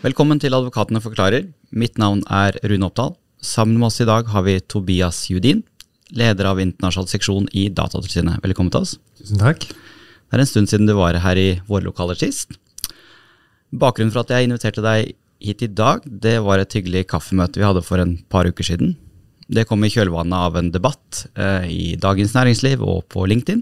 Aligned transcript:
Velkommen 0.00 0.38
til 0.40 0.54
Advokatene 0.56 1.02
forklarer. 1.04 1.50
Mitt 1.76 1.98
navn 2.00 2.22
er 2.32 2.56
Rune 2.64 2.86
Oppdal. 2.86 3.10
Sammen 3.44 3.76
med 3.76 3.90
oss 3.90 4.00
i 4.00 4.06
dag 4.08 4.30
har 4.32 4.44
vi 4.46 4.54
Tobias 4.64 5.26
Judin, 5.28 5.58
leder 6.16 6.46
av 6.48 6.62
internasjonal 6.62 7.10
seksjon 7.10 7.50
i 7.52 7.66
Datatilsynet. 7.68 8.38
Velkommen 8.40 8.72
til 8.72 8.80
oss. 8.80 8.94
Tusen 9.20 9.42
takk. 9.42 9.66
Det 9.68 10.38
er 10.38 10.40
en 10.40 10.48
stund 10.48 10.70
siden 10.72 10.88
du 10.88 10.94
var 10.96 11.18
her 11.20 11.36
i 11.36 11.50
våre 11.68 11.84
lokaler 11.84 12.16
sist. 12.16 12.56
Bakgrunnen 13.76 14.14
for 14.14 14.22
at 14.22 14.32
jeg 14.32 14.48
inviterte 14.48 14.80
deg 14.86 15.12
hit 15.44 15.66
i 15.66 15.68
dag, 15.68 16.00
det 16.08 16.38
var 16.48 16.64
et 16.64 16.78
hyggelig 16.78 17.04
kaffemøte 17.12 17.60
vi 17.60 17.68
hadde 17.68 17.84
for 17.84 18.00
en 18.00 18.16
par 18.32 18.48
uker 18.48 18.70
siden. 18.70 18.96
Det 19.52 19.66
kom 19.68 19.84
i 19.84 19.92
kjølvannet 19.92 20.46
av 20.48 20.56
en 20.56 20.72
debatt 20.72 21.26
eh, 21.34 21.68
i 21.68 21.84
Dagens 22.00 22.32
Næringsliv 22.38 22.80
og 22.80 23.04
på 23.12 23.28
LinkedIn, 23.28 23.60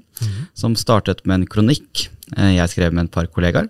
som 0.54 0.78
startet 0.78 1.26
med 1.26 1.40
en 1.40 1.50
kronikk 1.50 2.06
eh, 2.36 2.60
jeg 2.60 2.76
skrev 2.76 2.94
med 2.94 3.08
et 3.08 3.16
par 3.18 3.26
kollegaer. 3.26 3.66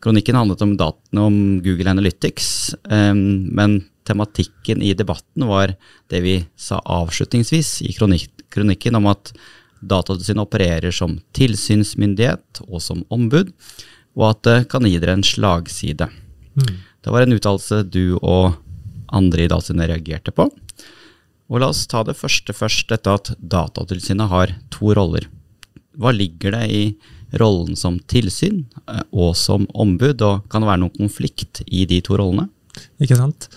Kronikken 0.00 0.38
handlet 0.38 0.62
om 0.64 0.76
datene 0.80 1.24
om 1.28 1.38
Google 1.64 1.92
Analytics, 1.92 2.74
eh, 2.88 3.14
men 3.14 3.82
tematikken 4.08 4.82
i 4.82 4.94
debatten 4.96 5.46
var 5.46 5.74
det 6.08 6.20
vi 6.24 6.36
sa 6.56 6.80
avslutningsvis 6.80 7.82
i 7.82 7.92
kronik 7.92 8.30
kronikken 8.50 8.96
om 8.98 9.06
at 9.10 9.32
Datatilsynet 9.80 10.42
opererer 10.42 10.92
som 10.92 11.14
tilsynsmyndighet 11.36 12.60
og 12.66 12.82
som 12.84 13.04
ombud, 13.08 13.52
og 14.18 14.24
at 14.26 14.42
det 14.44 14.56
kan 14.72 14.84
gi 14.84 14.98
dere 15.00 15.14
en 15.16 15.24
slagside. 15.24 16.08
Det 17.00 17.14
var 17.14 17.24
en 17.24 17.32
uttalelse 17.32 17.84
du 17.88 18.18
og 18.18 18.58
andre 19.08 19.46
i 19.46 19.48
Datatilsynet 19.48 19.88
reagerte 19.88 20.34
på. 20.36 20.50
Og 21.50 21.62
la 21.62 21.70
oss 21.72 21.86
ta 21.90 22.02
det 22.06 22.18
første 22.18 22.54
først, 22.54 22.90
dette 22.92 23.14
at 23.14 23.32
Datatilsynet 23.40 24.30
har 24.30 24.52
to 24.74 24.92
roller. 24.94 25.26
Hva 25.96 26.12
ligger 26.14 26.54
det 26.58 26.66
i 26.70 26.82
rollen 27.38 27.76
som 27.78 27.98
tilsyn 28.10 28.64
eh, 28.88 29.02
og 29.12 29.36
som 29.38 29.66
ombud, 29.74 30.22
og 30.22 30.46
kan 30.50 30.62
det 30.62 30.70
være 30.70 30.82
noen 30.84 30.96
konflikt 30.96 31.62
i 31.66 31.84
de 31.90 32.00
to 32.04 32.18
rollene? 32.20 32.48
Ikke 33.02 33.18
sant? 33.18 33.48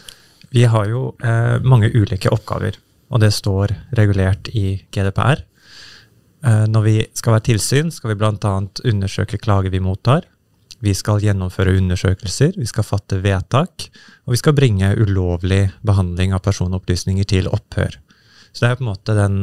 Vi 0.54 0.68
har 0.70 0.90
jo 0.90 1.14
eh, 1.24 1.58
mange 1.66 1.90
ulike 1.94 2.32
oppgaver, 2.34 2.78
og 3.10 3.24
det 3.24 3.32
står 3.34 3.74
regulert 3.98 4.52
i 4.54 4.78
GDPR. 4.94 5.42
Eh, 6.44 6.66
når 6.70 6.86
vi 6.86 6.96
skal 7.16 7.38
være 7.38 7.48
tilsyn, 7.50 7.92
skal 7.94 8.14
vi 8.14 8.20
bl.a. 8.22 8.54
undersøke 8.92 9.42
klager 9.42 9.74
vi 9.74 9.82
mottar. 9.84 10.28
Vi 10.84 10.92
skal 10.98 11.24
gjennomføre 11.24 11.78
undersøkelser, 11.80 12.58
vi 12.60 12.68
skal 12.68 12.84
fatte 12.84 13.22
vedtak, 13.24 13.88
og 14.28 14.36
vi 14.36 14.40
skal 14.42 14.56
bringe 14.58 14.90
ulovlig 15.00 15.70
behandling 15.88 16.36
av 16.36 16.44
personopplysninger 16.44 17.28
til 17.30 17.48
opphør. 17.48 17.96
Så 18.52 18.66
det 18.66 18.70
er 18.70 18.78
på 18.78 18.84
en 18.84 18.92
måte 18.92 19.16
den 19.18 19.38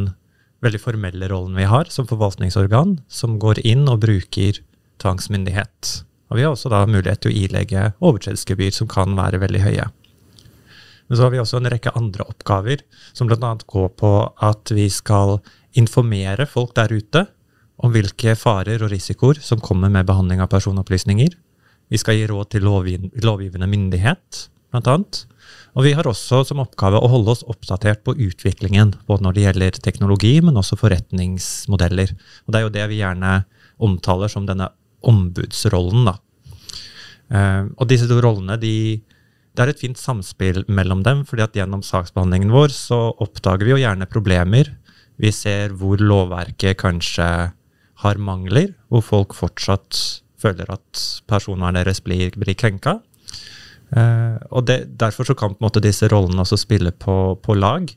veldig 0.65 0.81
formelle 0.83 1.29
rollen 1.31 1.57
vi 1.57 1.69
har 1.69 1.89
som 1.93 2.09
forvaltningsorgan, 2.09 2.99
som 3.09 3.39
går 3.41 3.63
inn 3.67 3.87
og 3.89 4.03
bruker 4.05 4.61
tvangsmyndighet. 5.01 5.93
Og 6.31 6.39
vi 6.39 6.45
har 6.45 6.55
også 6.55 6.71
da 6.73 6.85
mulighet 6.87 7.25
til 7.25 7.33
å 7.33 7.39
ilegge 7.47 7.87
overtredelsesgebyr 7.99 8.75
som 8.77 8.91
kan 8.91 9.17
være 9.19 9.41
veldig 9.43 9.65
høye. 9.65 9.89
Men 11.09 11.19
så 11.19 11.27
har 11.27 11.33
vi 11.35 11.41
også 11.43 11.59
en 11.59 11.71
rekke 11.73 11.91
andre 11.99 12.27
oppgaver, 12.31 12.85
som 13.13 13.27
bl.a. 13.27 13.55
går 13.67 13.89
på 13.99 14.13
at 14.47 14.71
vi 14.71 14.87
skal 14.95 15.41
informere 15.81 16.47
folk 16.47 16.77
der 16.79 16.93
ute 16.95 17.25
om 17.81 17.91
hvilke 17.95 18.37
farer 18.39 18.85
og 18.85 18.93
risikoer 18.93 19.41
som 19.43 19.63
kommer 19.65 19.91
med 19.91 20.07
behandling 20.07 20.43
av 20.45 20.53
personopplysninger. 20.53 21.35
Vi 21.91 21.99
skal 21.99 22.21
gi 22.21 22.29
råd 22.31 22.53
til 22.53 22.69
lovgivende 22.69 23.67
myndighet, 23.67 24.45
blant. 24.71 25.25
Og 25.79 25.87
vi 25.87 25.93
har 25.95 26.07
også 26.07 26.43
som 26.47 26.63
oppgave 26.63 26.99
å 26.99 27.11
holde 27.11 27.35
oss 27.35 27.45
oppdatert 27.47 28.03
på 28.07 28.17
utviklingen, 28.19 28.95
både 29.07 29.27
når 29.27 29.37
det 29.37 29.45
gjelder 29.45 29.79
teknologi, 29.83 30.33
men 30.43 30.59
også 30.59 30.79
forretningsmodeller. 30.81 32.15
Og 32.47 32.53
det 32.53 32.59
er 32.59 32.67
jo 32.67 32.75
det 32.75 32.89
vi 32.91 33.01
gjerne 33.03 33.37
omtaler 33.81 34.33
som 34.33 34.49
denne 34.49 34.71
ombudsrollen, 35.07 36.11
da. 36.11 36.19
Uh, 37.31 37.71
og 37.79 37.87
disse 37.91 38.09
to 38.11 38.19
rollene, 38.19 38.57
de, 38.59 38.99
det 39.55 39.63
er 39.63 39.71
et 39.71 39.83
fint 39.83 39.99
samspill 39.99 40.65
mellom 40.67 41.05
dem, 41.07 41.23
fordi 41.29 41.45
at 41.47 41.55
gjennom 41.55 41.85
saksbehandlingen 41.87 42.51
vår 42.51 42.75
så 42.75 42.99
oppdager 43.23 43.69
vi 43.69 43.77
jo 43.77 43.83
gjerne 43.85 44.11
problemer. 44.11 44.73
Vi 45.21 45.31
ser 45.35 45.77
hvor 45.79 46.03
lovverket 46.03 46.81
kanskje 46.81 47.29
har 48.01 48.21
mangler, 48.21 48.73
hvor 48.91 49.05
folk 49.05 49.37
fortsatt 49.37 50.01
føler 50.41 50.73
at 50.73 51.05
personvernet 51.29 51.85
deres 51.85 52.01
blir, 52.03 52.33
blir 52.41 52.57
krenka. 52.59 52.99
Uh, 53.91 54.39
og 54.55 54.69
det, 54.69 54.85
Derfor 55.01 55.27
så 55.27 55.35
kan 55.35 55.55
på 55.55 55.61
en 55.61 55.67
måte 55.67 55.83
disse 55.83 56.09
rollene 56.11 56.45
også 56.45 56.61
spille 56.61 56.93
på, 56.93 57.37
på, 57.43 57.57
lag. 57.59 57.91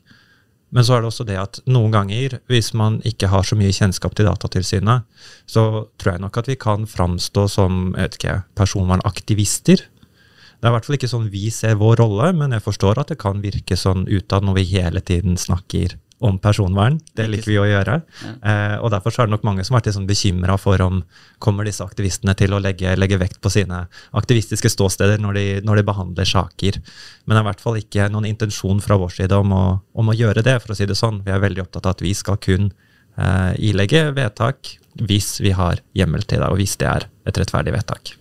Men 0.74 0.86
så 0.86 0.96
er 0.96 1.04
det 1.04 1.10
også 1.12 1.26
det 1.28 1.38
at 1.38 1.60
noen 1.70 1.92
ganger, 1.94 2.40
hvis 2.50 2.72
man 2.74 2.98
ikke 3.06 3.30
har 3.30 3.46
så 3.46 3.54
mye 3.58 3.74
kjennskap 3.74 4.16
til 4.18 4.26
Datatilsynet, 4.26 5.06
så 5.46 5.86
tror 6.02 6.16
jeg 6.16 6.24
nok 6.24 6.38
at 6.40 6.50
vi 6.50 6.56
kan 6.58 6.88
framstå 6.90 7.46
som 7.52 7.92
ikke, 7.94 8.40
personvernaktivister. 8.58 9.84
Det 9.84 10.66
er 10.66 10.72
i 10.72 10.74
hvert 10.74 10.88
fall 10.88 10.98
ikke 10.98 11.12
sånn 11.12 11.30
vi 11.30 11.46
ser 11.54 11.78
vår 11.78 12.00
rolle, 12.02 12.32
men 12.34 12.56
jeg 12.56 12.64
forstår 12.64 12.98
at 13.02 13.12
det 13.12 13.20
kan 13.22 13.44
virke 13.44 13.78
sånn 13.78 14.08
utad 14.10 14.46
når 14.46 14.58
vi 14.58 14.66
hele 14.72 15.04
tiden 15.04 15.38
snakker 15.38 15.94
om 16.24 16.38
personvern. 16.40 16.96
Det 17.16 17.26
liker 17.28 17.50
vi 17.50 17.58
å 17.60 17.66
gjøre. 17.68 17.98
Eh, 18.24 18.76
og 18.78 18.90
Derfor 18.94 19.12
er 19.12 19.28
det 19.28 19.34
nok 19.34 19.44
mange 19.46 19.64
som 19.64 19.74
har 19.74 19.82
vært 19.82 19.90
liksom 19.90 20.06
bekymra 20.08 20.56
for 20.60 20.80
om 20.80 21.02
kommer 21.42 21.68
disse 21.68 21.84
aktivistene 21.84 22.32
til 22.38 22.54
å 22.56 22.60
legge, 22.62 22.94
legge 22.96 23.18
vekt 23.20 23.42
på 23.44 23.52
sine 23.52 23.82
aktivistiske 24.16 24.70
ståsteder 24.72 25.20
når 25.20 25.38
de, 25.38 25.44
når 25.66 25.80
de, 25.80 25.86
behandler 25.90 26.28
saker. 26.28 26.80
Men 27.24 27.36
det 27.36 27.40
er 27.42 27.44
i 27.44 27.50
hvert 27.50 27.64
fall 27.66 27.80
ikke 27.80 28.08
noen 28.12 28.30
intensjon 28.30 28.80
fra 28.84 28.96
vår 29.00 29.16
side 29.18 29.36
om 29.36 29.52
å, 29.52 29.64
om 29.92 30.10
å, 30.10 30.16
gjøre 30.16 30.44
det, 30.46 30.56
for 30.64 30.72
å 30.72 30.78
si 30.78 30.88
det 30.88 30.96
sånn. 30.98 31.20
Vi 31.26 31.34
er 31.34 31.44
veldig 31.44 31.66
opptatt 31.66 31.90
av 31.90 31.98
at 31.98 32.04
vi 32.04 32.14
skal 32.16 32.40
kun 32.40 32.70
eh, 32.70 33.52
ilegge 33.70 34.06
vedtak 34.16 34.78
hvis 34.94 35.36
vi 35.44 35.52
har 35.52 35.82
hjemmel 35.96 36.24
til 36.24 36.40
det, 36.40 36.48
og 36.48 36.60
hvis 36.60 36.78
det 36.80 36.88
er 36.88 37.08
et 37.28 37.40
rettferdig 37.42 37.74
vedtak. 37.74 38.14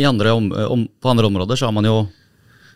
Andre 0.00 0.32
om, 0.32 0.48
om, 0.50 0.86
på 0.88 1.10
andre 1.12 1.28
områder 1.28 1.60
så 1.60 1.68
har 1.68 1.76
man 1.76 1.86
jo 1.86 1.98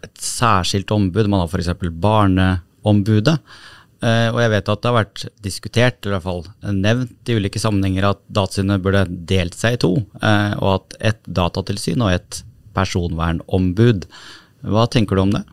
et 0.04 0.18
særskilt 0.20 0.90
ombud. 0.92 1.30
Man 1.30 1.42
har 1.42 1.48
f.eks. 1.48 1.72
Barneombudet. 2.04 3.38
Uh, 4.04 4.28
og 4.34 4.38
jeg 4.42 4.52
vet 4.52 4.68
at 4.68 4.82
det 4.82 4.90
har 4.90 4.96
vært 4.98 5.22
diskutert, 5.40 5.98
eller 6.02 6.12
i 6.12 6.16
hvert 6.18 6.26
fall 6.26 6.74
nevnt 6.76 7.30
i 7.30 7.36
ulike 7.38 7.62
sammenhenger, 7.62 8.10
at 8.10 8.20
Datatilsynet 8.28 8.82
burde 8.84 9.04
delt 9.30 9.56
seg 9.56 9.78
i 9.78 9.80
to, 9.80 9.94
uh, 10.20 10.52
og 10.58 10.70
at 10.74 10.96
et 11.12 11.22
datatilsyn 11.38 12.04
og 12.04 12.12
et 12.12 12.40
personvernombud. 12.76 14.04
Hva 14.68 14.86
tenker 14.92 15.16
du 15.16 15.24
om 15.24 15.34
det? 15.36 15.44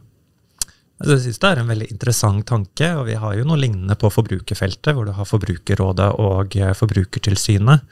Jeg 1.02 1.22
synes 1.24 1.40
det 1.42 1.50
er 1.50 1.62
en 1.62 1.70
veldig 1.72 1.88
interessant 1.94 2.46
tanke, 2.50 2.92
og 3.00 3.08
vi 3.08 3.18
har 3.18 3.38
jo 3.38 3.46
noe 3.48 3.60
lignende 3.62 3.96
på 3.98 4.12
forbrukerfeltet, 4.14 4.94
hvor 4.94 5.08
du 5.08 5.14
har 5.18 5.26
Forbrukerrådet 5.26 6.10
og 6.22 6.58
eh, 6.60 6.76
Forbrukertilsynet. 6.78 7.88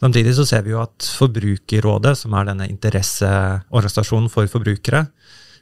Samtidig 0.00 0.32
så 0.38 0.46
ser 0.48 0.64
vi 0.64 0.72
jo 0.72 0.80
at 0.80 1.04
Forbrukerrådet, 1.18 2.14
som 2.22 2.36
er 2.38 2.48
denne 2.48 2.68
interesseorganisasjonen 2.72 4.30
for 4.32 4.48
forbrukere, 4.48 5.04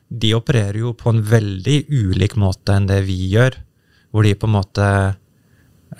de 0.08 0.30
opererer 0.36 0.78
jo 0.84 0.94
på 0.96 1.10
en 1.10 1.24
veldig 1.24 1.80
ulik 1.90 2.38
måte 2.38 2.76
enn 2.76 2.86
det 2.88 3.02
vi 3.08 3.18
gjør 3.32 3.58
hvor 4.18 4.26
de 4.26 4.34
på 4.34 4.48
en 4.48 4.56
måte 4.56 4.86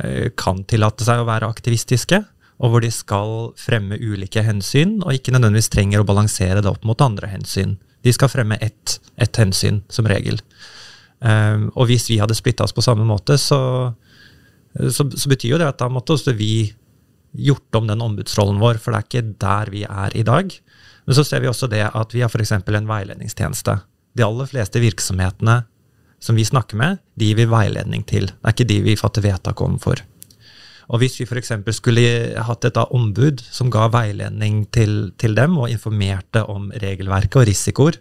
eh, 0.03 0.29
kan 0.35 0.65
tillate 0.67 1.07
seg 1.07 1.23
å 1.23 1.29
være 1.29 1.47
aktivistiske, 1.47 2.19
og 2.59 2.73
hvor 2.73 2.83
de 2.83 2.91
skal 2.91 3.53
fremme 3.59 3.95
ulike 4.03 4.43
hensyn, 4.43 4.97
og 5.05 5.15
ikke 5.15 5.31
nødvendigvis 5.31 5.71
trenger 5.71 6.03
å 6.03 6.09
balansere 6.09 6.65
det 6.65 6.73
opp 6.73 6.83
mot 6.89 6.99
andre 7.05 7.31
hensyn. 7.31 7.77
De 8.03 8.15
skal 8.15 8.31
fremme 8.33 8.59
ett, 8.65 8.97
ett 9.15 9.39
hensyn, 9.39 9.85
som 9.87 10.09
regel. 10.11 10.41
Um, 11.23 11.69
og 11.75 11.87
hvis 11.91 12.09
vi 12.11 12.19
hadde 12.19 12.35
splitta 12.39 12.67
oss 12.67 12.75
på 12.75 12.83
samme 12.83 13.07
måte, 13.07 13.39
så, 13.39 13.61
så, 14.75 15.07
så, 15.07 15.31
betyr 15.31 15.55
jo 15.55 15.63
det 15.63 15.71
at 15.71 15.79
da 15.79 15.89
måtte 15.91 16.15
også 16.15 16.35
vi 16.39 16.73
gjort 17.39 17.79
om 17.79 17.87
den 17.87 18.03
ombudsrollen 18.03 18.59
vår, 18.59 18.83
for 18.83 18.95
det 18.95 18.99
er 18.99 19.09
ikke 19.09 19.39
der 19.47 19.73
vi 19.75 19.87
er 19.87 20.19
i 20.19 20.27
dag. 20.27 20.51
Men 21.07 21.19
så 21.19 21.23
ser 21.27 21.43
vi 21.45 21.51
også 21.51 21.71
det 21.71 21.85
at 21.87 22.15
vi 22.15 22.27
har 22.27 22.31
f.eks. 22.31 22.57
en 22.59 22.91
veiledningstjeneste. 22.91 23.79
De 24.19 24.27
aller 24.27 24.51
fleste 24.51 24.83
virksomhetene 24.83 25.61
som 26.21 26.39
vi 26.39 26.47
snakker 26.47 26.79
med, 26.79 27.03
de 27.19 27.31
gir 27.31 27.39
vi 27.39 27.49
veiledning 27.51 28.05
til. 28.09 28.29
Det 28.31 28.47
er 28.47 28.57
ikke 28.57 28.71
de 28.71 28.79
vi 28.87 28.97
fatter 28.99 29.25
vedtak 29.25 29.61
om 29.65 29.79
for. 29.83 30.03
Og 30.89 31.03
hvis 31.03 31.19
vi 31.21 31.27
f.eks. 31.29 31.53
skulle 31.77 32.05
hatt 32.49 32.65
et 32.65 32.79
ombud 32.81 33.43
som 33.45 33.71
ga 33.73 33.91
veiledning 33.93 34.65
til, 34.73 35.13
til, 35.21 35.37
dem 35.37 35.59
og 35.61 35.69
informerte 35.71 36.47
om 36.49 36.71
regelverket 36.73 37.43
og 37.43 37.49
risikoer, 37.51 37.99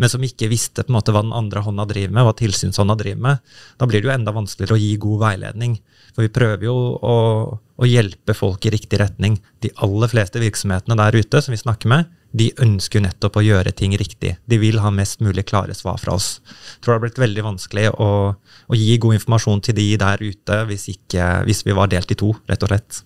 men 0.00 0.10
som 0.10 0.24
ikke 0.24 0.48
visste 0.50 0.84
på 0.84 0.92
en 0.92 0.98
måte 0.98 1.14
hva 1.14 1.22
den 1.24 1.34
andre 1.36 1.62
hånda 1.64 1.86
driver 1.90 2.14
med, 2.16 2.26
hva 2.26 2.34
tilsynshånda 2.38 2.96
driver 3.00 3.22
med, 3.28 3.52
da 3.80 3.88
blir 3.88 4.02
det 4.02 4.08
jo 4.08 4.14
enda 4.14 4.34
vanskeligere 4.34 4.76
å 4.76 4.82
gi 4.82 4.96
god 5.02 5.22
veiledning. 5.22 5.78
For 6.14 6.26
vi 6.26 6.32
prøver 6.34 6.66
jo 6.68 6.74
å, 6.98 7.14
å 7.58 7.88
hjelpe 7.88 8.36
folk 8.38 8.66
i 8.66 8.72
riktig 8.74 9.00
retning. 9.02 9.38
De 9.62 9.72
aller 9.84 10.10
fleste 10.10 10.42
virksomhetene 10.42 10.98
der 11.00 11.18
ute 11.18 11.42
som 11.42 11.54
vi 11.54 11.60
snakker 11.60 11.90
med, 11.90 12.10
de 12.34 12.48
ønsker 12.62 13.02
nettopp 13.02 13.38
å 13.38 13.44
gjøre 13.46 13.74
ting 13.78 13.94
riktig. 13.98 14.34
De 14.50 14.58
vil 14.58 14.80
ha 14.82 14.90
mest 14.94 15.22
mulig 15.22 15.46
klare 15.50 15.74
svar 15.78 16.00
fra 16.02 16.16
oss. 16.18 16.40
Jeg 16.42 16.82
tror 16.82 16.94
det 16.94 16.98
har 16.98 17.04
blitt 17.06 17.22
veldig 17.22 17.46
vanskelig 17.46 17.86
å, 17.94 18.10
å 18.34 18.78
gi 18.78 18.98
god 19.02 19.20
informasjon 19.20 19.62
til 19.68 19.78
de 19.78 19.88
der 20.02 20.22
ute 20.24 20.60
hvis, 20.70 20.88
ikke, 20.96 21.30
hvis 21.46 21.62
vi 21.66 21.78
var 21.78 21.90
delt 21.94 22.10
i 22.10 22.18
to, 22.18 22.34
rett 22.50 22.66
og 22.66 22.74
slett. 22.74 23.02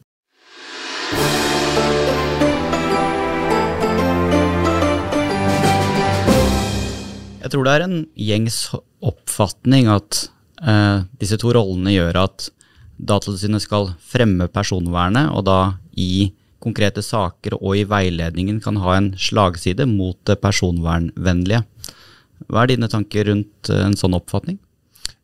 Jeg 7.49 7.55
tror 7.55 7.65
det 7.65 7.73
er 7.79 7.83
en 7.87 8.01
gjengs 8.13 8.57
oppfatning 9.09 9.87
at 9.89 10.27
eh, 10.61 10.99
disse 11.17 11.39
to 11.41 11.55
rollene 11.57 11.95
gjør 11.95 12.19
at 12.27 12.51
Datatilsynet 12.99 13.65
skal 13.65 13.95
fremme 14.05 14.51
personvernet, 14.53 15.31
og 15.33 15.47
da 15.47 15.79
i 15.97 16.29
konkrete 16.61 17.01
saker 17.01 17.57
og 17.57 17.79
i 17.79 17.87
veiledningen 17.89 18.59
kan 18.61 18.77
ha 18.83 18.99
en 18.99 19.15
slagside 19.17 19.87
mot 19.89 20.19
det 20.29 20.37
personvernvennlige. 20.43 21.63
Hva 22.53 22.67
er 22.67 22.75
dine 22.75 22.93
tanker 22.93 23.31
rundt 23.31 23.73
en 23.73 23.97
sånn 23.97 24.19
oppfatning? 24.21 24.61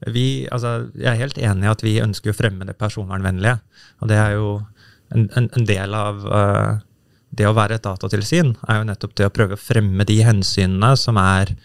Vi, 0.09 0.49
altså, 0.49 0.89
jeg 0.97 1.11
er 1.13 1.21
helt 1.27 1.45
enig 1.45 1.69
i 1.69 1.73
at 1.75 1.85
vi 1.85 1.99
ønsker 2.07 2.33
å 2.33 2.39
fremme 2.41 2.65
det 2.65 2.79
personvernvennlige. 2.81 3.59
Og 4.01 4.09
det 4.09 4.23
er 4.23 4.39
jo 4.39 4.51
en, 5.13 5.29
en, 5.37 5.53
en 5.53 5.69
del 5.69 6.01
av 6.01 6.25
uh, 6.25 6.73
det 7.37 7.53
å 7.53 7.57
være 7.61 7.77
et 7.77 7.85
datatilsyn, 7.85 8.57
er 8.65 8.81
jo 8.81 8.89
nettopp 8.95 9.19
det 9.21 9.29
å 9.29 9.37
prøve 9.43 9.59
å 9.59 9.67
fremme 9.69 10.09
de 10.09 10.23
hensynene 10.25 10.95
som 10.97 11.21
er 11.21 11.59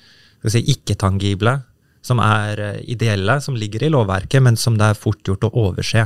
si, 0.48 0.62
ikke-tangible, 0.72 1.58
som 2.06 2.22
er 2.24 2.62
uh, 2.64 2.78
ideelle, 2.88 3.40
som 3.44 3.58
ligger 3.60 3.84
i 3.84 3.92
lovverket, 3.92 4.44
men 4.46 4.56
som 4.58 4.78
det 4.80 4.88
er 4.92 5.00
fort 5.00 5.20
gjort 5.28 5.50
å 5.50 5.54
overse. 5.68 6.06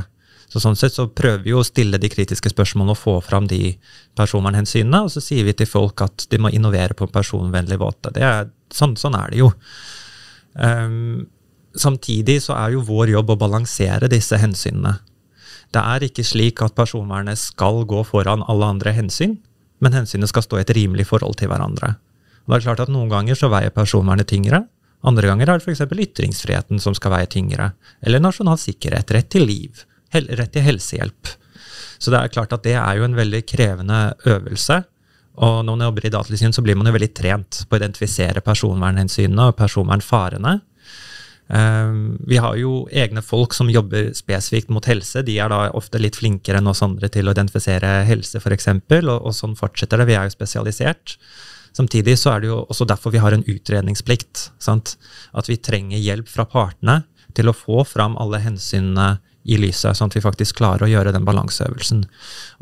Så 0.50 0.60
Sånn 0.62 0.76
sett 0.78 0.94
så 0.94 1.08
prøver 1.10 1.42
vi 1.42 1.54
å 1.56 1.64
stille 1.66 1.98
de 1.98 2.10
kritiske 2.12 2.52
spørsmålene 2.52 2.94
og 2.94 3.00
få 3.00 3.14
fram 3.24 3.48
de 3.50 3.72
personvernhensynene, 4.18 5.04
og 5.06 5.10
så 5.10 5.22
sier 5.24 5.46
vi 5.46 5.54
til 5.56 5.66
folk 5.66 6.04
at 6.04 6.26
de 6.30 6.38
må 6.38 6.52
innovere 6.54 6.94
på 6.94 7.08
en 7.08 7.14
personvennlig 7.14 7.78
måte. 7.80 8.12
Er, 8.14 8.50
sånn, 8.74 8.94
sånn, 9.00 9.16
er 9.18 9.32
det 9.32 9.40
jo. 9.40 9.48
Um, 10.54 11.24
samtidig 11.74 12.38
så 12.44 12.54
er 12.58 12.76
jo 12.76 12.84
vår 12.86 13.16
jobb 13.16 13.34
å 13.34 13.40
balansere 13.40 14.10
disse 14.12 14.38
hensynene. 14.38 14.98
Det 15.74 15.82
er 15.82 16.06
ikke 16.06 16.22
slik 16.26 16.62
at 16.62 16.76
personvernet 16.78 17.40
skal 17.40 17.82
gå 17.90 18.04
foran 18.06 18.44
alle 18.46 18.68
andre 18.76 18.94
hensyn, 18.94 19.38
men 19.82 19.96
hensynene 19.96 20.30
skal 20.30 20.44
stå 20.46 20.60
i 20.60 20.62
et 20.62 20.74
rimelig 20.76 21.08
forhold 21.10 21.40
til 21.40 21.50
hverandre. 21.50 21.96
Og 22.44 22.52
det 22.52 22.60
er 22.60 22.66
klart 22.68 22.84
at 22.84 22.92
Noen 22.92 23.12
ganger 23.12 23.38
så 23.38 23.50
veier 23.52 23.72
personvernet 23.74 24.28
tyngre. 24.28 24.64
Andre 25.04 25.28
ganger 25.28 25.50
er 25.50 25.60
det 25.60 25.66
f.eks. 25.66 25.84
ytringsfriheten 25.84 26.80
som 26.80 26.96
skal 26.96 27.12
veie 27.16 27.28
tyngre. 27.30 27.72
Eller 28.04 28.22
nasjonal 28.22 28.60
sikkerhet, 28.60 29.12
rett 29.16 29.30
til 29.32 29.46
liv, 29.48 29.84
rett 30.12 30.52
til 30.52 30.64
helsehjelp. 30.64 31.32
Så 31.98 32.12
det 32.12 32.20
er 32.20 32.32
klart 32.32 32.52
at 32.56 32.64
det 32.64 32.76
er 32.76 32.98
jo 32.98 33.06
en 33.06 33.16
veldig 33.16 33.42
krevende 33.48 34.00
øvelse. 34.28 34.82
Og 35.44 35.64
når 35.66 35.76
man 35.76 35.86
jobber 35.88 36.06
i 36.06 36.12
Datatilsynet, 36.14 36.56
så 36.56 36.62
blir 36.62 36.78
man 36.78 36.88
jo 36.88 36.94
veldig 36.94 37.10
trent 37.16 37.64
på 37.66 37.76
å 37.76 37.80
identifisere 37.80 38.44
personvernhensynene 38.44 39.50
og 39.50 39.56
personvernfarene. 39.58 40.54
Ehm, 41.52 42.16
vi 42.24 42.38
har 42.40 42.56
jo 42.56 42.84
egne 42.92 43.20
folk 43.24 43.56
som 43.56 43.72
jobber 43.72 44.12
spesifikt 44.16 44.70
mot 44.72 44.86
helse. 44.88 45.24
De 45.26 45.36
er 45.40 45.50
da 45.52 45.66
ofte 45.76 46.00
litt 46.00 46.16
flinkere 46.16 46.62
enn 46.62 46.70
oss 46.70 46.84
andre 46.86 47.10
til 47.12 47.28
å 47.28 47.34
identifisere 47.34 47.98
helse, 48.08 48.40
f.eks., 48.40 48.70
og, 49.02 49.18
og 49.18 49.34
sånn 49.36 49.58
fortsetter 49.58 50.00
det. 50.00 50.08
Vi 50.08 50.16
er 50.16 50.28
jo 50.28 50.36
spesialisert. 50.36 51.18
Samtidig 51.74 52.16
så 52.20 52.34
er 52.34 52.42
det 52.42 52.50
jo 52.52 52.60
også 52.62 52.86
derfor 52.86 53.14
vi 53.14 53.22
har 53.22 53.34
en 53.34 53.44
utredningsplikt. 53.50 54.48
Sant? 54.62 54.96
At 55.34 55.50
vi 55.50 55.58
trenger 55.58 55.98
hjelp 55.98 56.30
fra 56.30 56.46
partene 56.46 57.02
til 57.34 57.50
å 57.50 57.56
få 57.56 57.82
fram 57.88 58.14
alle 58.22 58.40
hensynene 58.44 59.16
i 59.44 59.58
lyset, 59.60 59.98
sånn 59.98 60.08
at 60.08 60.16
vi 60.16 60.24
faktisk 60.24 60.60
klarer 60.62 60.86
å 60.86 60.88
gjøre 60.88 61.12
den 61.12 61.26
balanseøvelsen. 61.26 62.04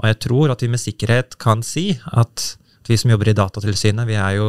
Og 0.00 0.08
jeg 0.08 0.18
tror 0.24 0.54
at 0.54 0.64
vi 0.64 0.70
med 0.72 0.82
sikkerhet 0.82 1.36
kan 1.42 1.62
si 1.66 1.92
at 2.10 2.56
vi 2.88 2.96
som 2.98 3.12
jobber 3.12 3.30
i 3.30 3.36
Datatilsynet, 3.38 4.08
vi 4.08 4.16
er 4.18 4.38
jo 4.40 4.48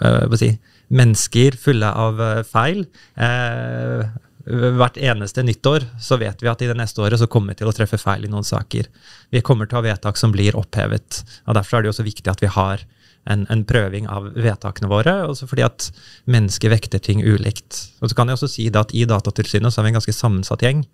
øh, 0.00 0.36
si, 0.40 0.54
mennesker 0.94 1.58
fulle 1.60 1.90
av 1.90 2.22
eh, 2.22 2.40
feil. 2.48 2.86
Eh, 3.20 4.06
hvert 4.44 4.96
eneste 5.00 5.44
nyttår 5.44 5.86
så 6.00 6.18
vet 6.20 6.42
vi 6.44 6.50
at 6.50 6.64
i 6.64 6.68
det 6.68 6.76
neste 6.76 7.00
året 7.04 7.20
så 7.20 7.28
kommer 7.28 7.52
vi 7.52 7.62
til 7.62 7.70
å 7.70 7.76
treffe 7.76 8.00
feil 8.00 8.26
i 8.26 8.32
noen 8.32 8.44
saker. 8.44 8.88
Vi 9.32 9.44
kommer 9.44 9.68
til 9.68 9.76
å 9.76 9.82
ha 9.82 9.88
vedtak 9.90 10.20
som 10.20 10.32
blir 10.32 10.56
opphevet. 10.60 11.22
og 11.44 11.56
Derfor 11.56 11.78
er 11.78 11.84
det 11.84 11.90
jo 11.90 11.94
også 11.96 12.08
viktig 12.08 12.32
at 12.32 12.44
vi 12.44 12.52
har 12.52 12.84
en, 13.30 13.46
en 13.52 13.64
prøving 13.66 14.08
av 14.10 14.26
vedtakene 14.36 14.90
våre, 14.90 15.14
også 15.28 15.48
fordi 15.50 15.64
at 15.66 15.88
mennesker 16.30 16.72
vekter 16.72 17.02
ting 17.02 17.22
ulikt. 17.24 17.80
Og 18.02 18.10
så 18.10 18.18
kan 18.18 18.28
jeg 18.28 18.38
også 18.38 18.50
si 18.52 18.68
at 18.68 18.92
I 18.96 19.06
Datatilsynet 19.08 19.72
så 19.72 19.80
har 19.80 19.88
vi 19.88 19.94
en 19.94 19.98
ganske 20.00 20.16
sammensatt 20.16 20.64
gjeng, 20.64 20.84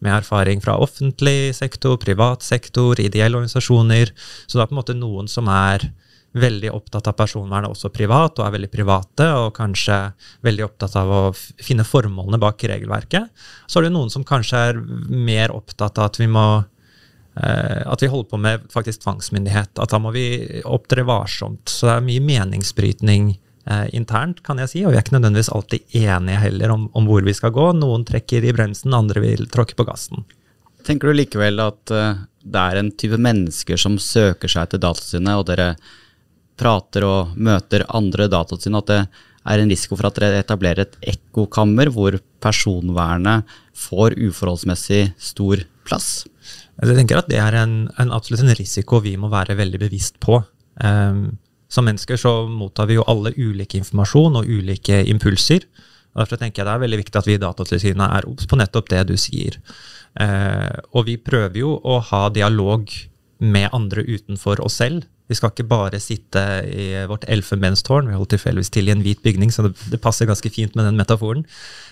med 0.00 0.16
erfaring 0.16 0.62
fra 0.64 0.78
offentlig 0.80 1.54
sektor, 1.56 1.98
privat 2.00 2.44
sektor, 2.44 3.00
ideelle 3.00 3.40
organisasjoner. 3.40 4.12
Så 4.46 4.56
det 4.56 4.64
er 4.64 4.70
på 4.70 4.76
en 4.76 4.80
måte 4.80 4.96
noen 4.96 5.28
som 5.28 5.48
er 5.52 5.90
veldig 6.30 6.70
opptatt 6.70 7.08
av 7.10 7.16
personvernet 7.18 7.72
også 7.72 7.90
privat, 7.92 8.38
og 8.38 8.46
er 8.46 8.54
veldig 8.54 8.70
private, 8.70 9.26
og 9.40 9.54
kanskje 9.56 9.96
veldig 10.46 10.66
opptatt 10.68 10.94
av 11.00 11.10
å 11.10 11.22
finne 11.34 11.86
formålene 11.86 12.38
bak 12.42 12.62
regelverket. 12.70 13.32
Så 13.66 13.80
er 13.80 13.88
det 13.88 13.94
noen 13.96 14.12
som 14.12 14.26
kanskje 14.26 14.60
er 14.70 14.78
mer 15.10 15.54
opptatt 15.54 15.98
av 15.98 16.12
at 16.12 16.20
vi 16.20 16.30
må 16.30 16.46
at 17.40 18.02
vi 18.02 18.08
holder 18.10 18.30
på 18.30 18.40
med 18.40 18.66
faktisk 18.72 19.04
tvangsmyndighet. 19.04 19.78
At 19.80 19.92
da 19.94 20.00
må 20.02 20.12
vi 20.14 20.24
opptre 20.68 21.06
varsomt. 21.08 21.70
Så 21.70 21.88
det 21.88 21.94
er 21.94 22.08
mye 22.08 22.24
meningsbrytning 22.24 23.30
eh, 23.70 23.86
internt, 23.96 24.42
kan 24.46 24.60
jeg 24.60 24.72
si. 24.72 24.82
Og 24.84 24.92
vi 24.92 24.98
er 24.98 25.04
ikke 25.04 25.16
nødvendigvis 25.16 25.52
alltid 25.54 25.96
enige 26.02 26.42
heller 26.42 26.74
om, 26.74 26.88
om, 26.92 27.08
hvor 27.08 27.24
vi 27.26 27.36
skal 27.36 27.54
gå. 27.56 27.70
Noen 27.78 28.04
trekker 28.08 28.44
i 28.44 28.52
bremsen, 28.56 28.96
andre 28.96 29.24
vil 29.24 29.48
tråkke 29.52 29.78
på 29.78 29.86
gassen. 29.88 30.26
Tenker 30.86 31.10
du 31.10 31.18
likevel 31.18 31.60
at 31.62 31.92
uh, 31.92 32.20
det 32.40 32.60
er 32.60 32.80
en 32.80 32.92
type 32.96 33.18
mennesker 33.20 33.80
som 33.80 33.98
søker 34.00 34.48
seg 34.48 34.70
til 34.72 34.80
Datatilsynet, 34.82 35.34
og 35.36 35.48
dere 35.50 35.74
prater 36.60 37.04
og 37.08 37.36
møter 37.40 37.86
andre 37.88 38.28
datatilsyn, 38.28 38.78
at 38.80 38.88
det 38.90 39.00
er 39.48 39.62
en 39.62 39.70
risiko 39.72 39.96
for 39.96 40.10
at 40.10 40.18
dere 40.20 40.42
etablerer 40.42 40.84
et 40.84 40.98
ekkokammer 41.14 41.88
hvor 41.94 42.18
personvernet 42.44 43.48
får 43.76 44.18
uforholdsmessig 44.20 45.06
stor 45.20 45.62
plass? 45.90 46.24
Jeg 46.80 46.96
tenker 46.96 47.20
at 47.20 47.28
Det 47.28 47.38
er 47.42 47.58
en, 47.60 47.76
en 48.00 48.12
absolutt 48.16 48.46
en 48.46 48.56
risiko 48.56 49.02
vi 49.04 49.16
må 49.20 49.28
være 49.32 49.58
veldig 49.58 49.82
bevisst 49.82 50.16
på. 50.22 50.40
Um, 50.80 51.36
som 51.70 51.86
mennesker 51.86 52.18
så 52.18 52.32
mottar 52.50 52.88
vi 52.90 52.96
jo 52.96 53.06
alle 53.10 53.34
ulike 53.36 53.78
informasjon 53.78 54.40
og 54.40 54.48
ulike 54.48 55.04
impulser. 55.10 55.66
og 56.14 56.24
Derfor 56.24 56.40
tenker 56.40 56.62
jeg 56.62 56.68
det 56.68 56.74
er 56.74 56.84
veldig 56.86 57.00
viktig 57.02 57.20
at 57.20 57.28
vi 57.28 57.36
i 57.36 57.42
Datatilsynet 57.42 58.06
er 58.06 58.26
obs 58.30 58.48
på 58.50 58.58
nettopp 58.58 58.90
det 58.90 59.04
du 59.10 59.16
sier. 59.20 59.60
Uh, 60.18 60.74
og 60.96 61.06
vi 61.06 61.20
prøver 61.20 61.60
jo 61.60 61.76
å 61.76 62.00
ha 62.08 62.24
dialog 62.34 62.88
med 63.40 63.72
andre 63.72 64.04
utenfor 64.04 64.60
oss 64.64 64.78
selv. 64.80 65.06
Vi 65.30 65.36
skal 65.38 65.52
ikke 65.52 65.68
bare 65.70 66.00
sitte 66.02 66.40
i 66.66 66.88
vårt 67.06 67.22
elfenbenstårn, 67.30 68.08
vi 68.10 68.16
holder 68.16 68.32
tilfeldigvis 68.34 68.72
til 68.74 68.88
i 68.88 68.92
en 68.92 69.04
hvit 69.04 69.20
bygning, 69.22 69.52
så 69.54 69.62
det, 69.68 69.76
det 69.92 70.00
passer 70.02 70.26
ganske 70.26 70.50
fint 70.50 70.74
med 70.74 70.88
den 70.88 70.98
metaforen. 70.98 71.44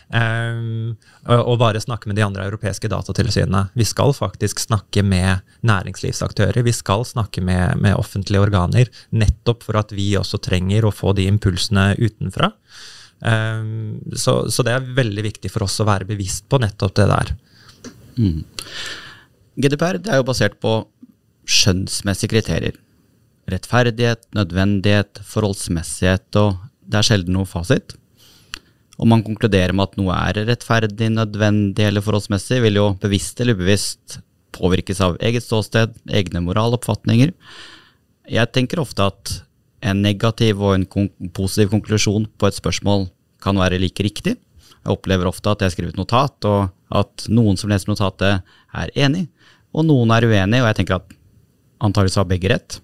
Um, 0.09 0.97
og 1.29 1.59
bare 1.61 1.83
snakke 1.85 2.11
med 2.11 2.19
de 2.19 2.25
andre 2.25 2.49
europeiske 2.49 2.91
datatilsynene. 2.91 3.69
Vi 3.79 3.87
skal 3.87 4.11
faktisk 4.17 4.65
snakke 4.65 5.05
med 5.07 5.45
næringslivsaktører, 5.69 6.65
vi 6.67 6.75
skal 6.75 7.07
snakke 7.07 7.45
med, 7.45 7.79
med, 7.79 7.95
offentlige 7.95 8.43
organer, 8.43 8.91
nettopp 9.15 9.63
for 9.69 9.79
at 9.79 9.95
vi 9.95 10.11
også 10.19 10.43
trenger 10.43 10.89
å 10.89 10.95
få 10.95 11.15
de 11.15 11.29
impulsene 11.31 11.93
utenfra. 11.95 12.51
Um, 13.23 14.01
så, 14.19 14.41
så, 14.51 14.67
det 14.67 14.75
er 14.75 14.95
veldig 14.99 15.29
viktig 15.31 15.51
for 15.55 15.67
oss 15.67 15.79
å 15.79 15.87
være 15.87 16.11
bevisst 16.11 16.49
på 16.51 16.59
nettopp 16.63 16.99
det 16.99 17.11
der. 17.15 17.37
Mm. 18.19 18.43
GDPR 19.59 19.99
det 20.03 20.11
er 20.11 20.21
jo 20.21 20.27
basert 20.27 20.59
på 20.63 20.81
skjønnsmessige 21.49 22.35
kriterier. 22.35 22.77
Rettferdighet, 23.49 24.27
nødvendighet, 24.37 25.23
forholdsmessighet, 25.25 26.29
og 26.37 26.59
det 26.85 27.01
er 27.01 27.09
sjelden 27.09 27.37
noe 27.39 27.49
fasit. 27.49 27.97
Om 28.99 29.13
man 29.15 29.23
konkluderer 29.25 29.73
med 29.77 29.89
at 29.89 29.99
noe 30.01 30.15
er 30.17 30.41
rettferdig, 30.49 31.11
nødvendig 31.15 31.87
eller 31.87 32.05
forholdsmessig, 32.05 32.61
vil 32.65 32.81
jo 32.81 32.89
bevisst 33.01 33.41
eller 33.41 33.57
ubevisst 33.57 34.19
påvirkes 34.57 35.01
av 35.05 35.19
eget 35.23 35.45
ståsted, 35.45 35.95
egne 36.11 36.43
moraloppfatninger. 36.45 37.31
Jeg 38.29 38.53
tenker 38.53 38.83
ofte 38.83 39.07
at 39.07 39.39
en 39.87 40.03
negativ 40.03 40.59
og 40.61 40.75
en 40.75 40.87
positiv 41.37 41.71
konklusjon 41.73 42.27
på 42.39 42.49
et 42.49 42.59
spørsmål 42.59 43.07
kan 43.45 43.61
være 43.61 43.79
like 43.81 44.03
riktig. 44.03 44.35
Jeg 44.83 44.97
opplever 44.97 45.31
ofte 45.31 45.53
at 45.53 45.63
jeg 45.63 45.77
skriver 45.77 45.95
et 45.95 46.01
notat, 46.01 46.49
og 46.49 46.99
at 46.99 47.29
noen 47.31 47.59
som 47.61 47.71
leser 47.71 47.91
notatet, 47.91 48.43
er 48.75 48.93
enig, 48.99 49.29
og 49.73 49.87
noen 49.87 50.11
er 50.15 50.27
uenig, 50.27 50.63
og 50.63 50.69
jeg 50.71 50.81
tenker 50.81 50.99
at 50.99 51.15
antakeligvis 51.81 52.19
har 52.21 52.29
begge 52.29 52.53
rett. 52.53 52.79